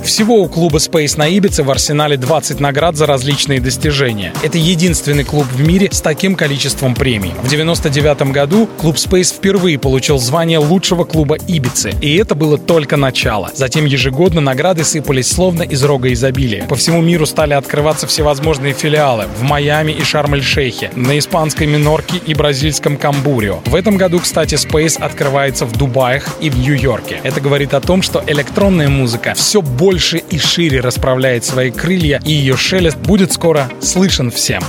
Всего 0.03 0.41
у 0.41 0.47
клуба 0.47 0.79
Space 0.79 1.15
на 1.17 1.27
Ибице 1.27 1.63
в 1.63 1.69
арсенале 1.69 2.17
20 2.17 2.59
наград 2.59 2.95
за 2.95 3.05
различные 3.05 3.59
достижения. 3.59 4.33
Это 4.41 4.57
единственный 4.57 5.23
клуб 5.23 5.45
в 5.45 5.61
мире 5.61 5.89
с 5.91 6.01
таким 6.01 6.35
количеством 6.35 6.95
премий. 6.95 7.33
В 7.43 7.47
99 7.47 8.31
году 8.31 8.67
клуб 8.79 8.95
Space 8.95 9.33
впервые 9.33 9.77
получил 9.77 10.17
звание 10.17 10.57
лучшего 10.57 11.03
клуба 11.03 11.37
Ибицы. 11.47 11.93
И 12.01 12.15
это 12.15 12.33
было 12.33 12.57
только 12.57 12.97
начало. 12.97 13.51
Затем 13.53 13.85
ежегодно 13.85 14.41
награды 14.41 14.83
сыпались 14.83 15.31
словно 15.31 15.61
из 15.61 15.83
рога 15.83 16.11
изобилия. 16.11 16.65
По 16.65 16.75
всему 16.75 17.01
миру 17.01 17.27
стали 17.27 17.53
открываться 17.53 18.07
всевозможные 18.07 18.73
филиалы 18.73 19.27
в 19.39 19.43
Майами 19.43 19.91
и 19.91 20.03
Шарм-эль-Шейхе, 20.03 20.91
на 20.95 21.17
испанской 21.19 21.67
Минорке 21.67 22.17
и 22.25 22.33
бразильском 22.33 22.97
Камбурио. 22.97 23.59
В 23.65 23.75
этом 23.75 23.97
году, 23.97 24.19
кстати, 24.19 24.55
Space 24.55 24.99
открывается 24.99 25.65
в 25.65 25.73
Дубаях 25.73 26.27
и 26.41 26.49
в 26.49 26.57
Нью-Йорке. 26.57 27.19
Это 27.23 27.39
говорит 27.39 27.75
о 27.75 27.81
том, 27.81 28.01
что 28.01 28.23
электронная 28.25 28.89
музыка 28.89 29.33
все 29.35 29.61
больше 29.61 29.90
больше 29.91 30.19
и 30.19 30.37
шире 30.37 30.79
расправляет 30.79 31.43
свои 31.43 31.69
крылья, 31.69 32.21
и 32.23 32.31
ее 32.31 32.55
шелест 32.55 32.97
будет 32.99 33.33
скоро 33.33 33.69
слышен 33.81 34.31
всем. 34.31 34.63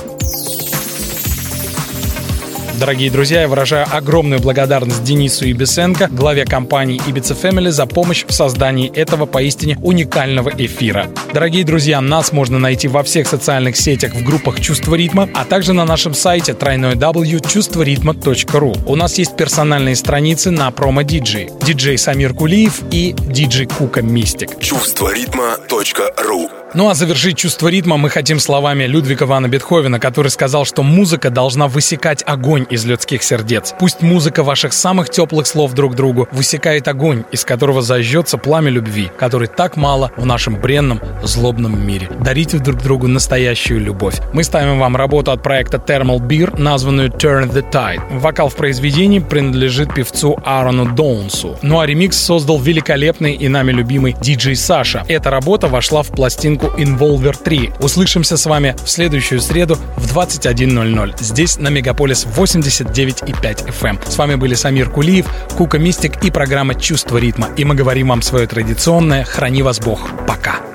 Дорогие 2.78 3.10
друзья, 3.10 3.40
я 3.42 3.48
выражаю 3.48 3.86
огромную 3.90 4.40
благодарность 4.40 5.02
Денису 5.04 5.50
Ибисенко, 5.50 6.08
главе 6.08 6.44
компании 6.44 7.00
Ibiza 7.06 7.40
Family, 7.40 7.70
за 7.70 7.86
помощь 7.86 8.24
в 8.26 8.32
создании 8.32 8.90
этого 8.90 9.26
поистине 9.26 9.78
уникального 9.82 10.50
эфира. 10.50 11.06
Дорогие 11.32 11.64
друзья, 11.64 12.00
нас 12.00 12.32
можно 12.32 12.58
найти 12.58 12.88
во 12.88 13.02
всех 13.02 13.28
социальных 13.28 13.76
сетях 13.76 14.14
в 14.14 14.24
группах 14.24 14.58
«Чувство 14.60 14.94
ритма», 14.94 15.28
а 15.34 15.44
также 15.44 15.74
на 15.74 15.84
нашем 15.84 16.14
сайте 16.14 16.52
www.чувстворитма.ру. 16.52 18.74
У 18.86 18.96
нас 18.96 19.18
есть 19.18 19.36
персональные 19.36 19.96
страницы 19.96 20.50
на 20.50 20.70
промо-диджей. 20.70 21.50
Диджей 21.62 21.98
Самир 21.98 22.32
Кулиев 22.34 22.80
и 22.90 23.14
диджей 23.18 23.66
Кука 23.66 24.00
Мистик. 24.02 24.58
Чувство 24.58 25.12
ритма.ру 25.14 26.61
ну 26.74 26.88
а 26.88 26.94
завершить 26.94 27.36
чувство 27.36 27.68
ритма 27.68 27.96
мы 27.96 28.08
хотим 28.08 28.38
словами 28.38 28.84
Людвига 28.84 29.24
Вана 29.24 29.48
Бетховена, 29.48 29.98
который 29.98 30.28
сказал, 30.28 30.64
что 30.64 30.82
музыка 30.82 31.30
должна 31.30 31.68
высекать 31.68 32.22
огонь 32.26 32.66
из 32.70 32.84
людских 32.84 33.22
сердец. 33.22 33.74
Пусть 33.78 34.00
музыка 34.00 34.42
ваших 34.42 34.72
самых 34.72 35.10
теплых 35.10 35.46
слов 35.46 35.72
друг 35.74 35.94
другу 35.94 36.28
высекает 36.32 36.88
огонь, 36.88 37.24
из 37.30 37.44
которого 37.44 37.82
зажжется 37.82 38.38
пламя 38.38 38.70
любви, 38.70 39.10
который 39.18 39.48
так 39.48 39.76
мало 39.76 40.12
в 40.16 40.24
нашем 40.24 40.56
бренном, 40.56 41.00
злобном 41.22 41.86
мире. 41.86 42.08
Дарите 42.20 42.58
друг 42.58 42.82
другу 42.82 43.08
настоящую 43.08 43.80
любовь. 43.80 44.16
Мы 44.32 44.42
ставим 44.42 44.78
вам 44.78 44.96
работу 44.96 45.30
от 45.32 45.42
проекта 45.42 45.76
Thermal 45.76 46.20
Beer, 46.20 46.58
названную 46.58 47.10
Turn 47.10 47.50
the 47.50 47.68
Tide. 47.70 48.18
Вокал 48.18 48.48
в 48.48 48.56
произведении 48.56 49.18
принадлежит 49.18 49.94
певцу 49.94 50.38
Аарону 50.44 50.94
Доунсу. 50.94 51.58
Ну 51.62 51.80
а 51.80 51.86
ремикс 51.86 52.16
создал 52.16 52.58
великолепный 52.58 53.34
и 53.34 53.48
нами 53.48 53.72
любимый 53.72 54.16
диджей 54.20 54.56
Саша. 54.56 55.04
Эта 55.08 55.30
работа 55.30 55.68
вошла 55.68 56.02
в 56.02 56.08
пластинку 56.08 56.61
пластинку 56.62 56.78
Involver 56.78 57.36
3. 57.42 57.72
Услышимся 57.80 58.36
с 58.36 58.46
вами 58.46 58.76
в 58.84 58.88
следующую 58.88 59.40
среду 59.40 59.76
в 59.96 60.16
21.00. 60.16 61.14
Здесь 61.20 61.58
на 61.58 61.68
Мегаполис 61.68 62.26
89.5 62.26 63.68
FM. 63.68 63.88
Эм. 63.88 64.00
С 64.06 64.16
вами 64.16 64.36
были 64.36 64.54
Самир 64.54 64.90
Кулиев, 64.90 65.26
Кука 65.56 65.78
Мистик 65.78 66.24
и 66.24 66.30
программа 66.30 66.74
«Чувство 66.74 67.18
ритма». 67.18 67.48
И 67.56 67.64
мы 67.64 67.74
говорим 67.74 68.08
вам 68.08 68.22
свое 68.22 68.46
традиционное 68.46 69.24
«Храни 69.24 69.62
вас 69.62 69.80
Бог». 69.80 70.08
Пока. 70.26 70.71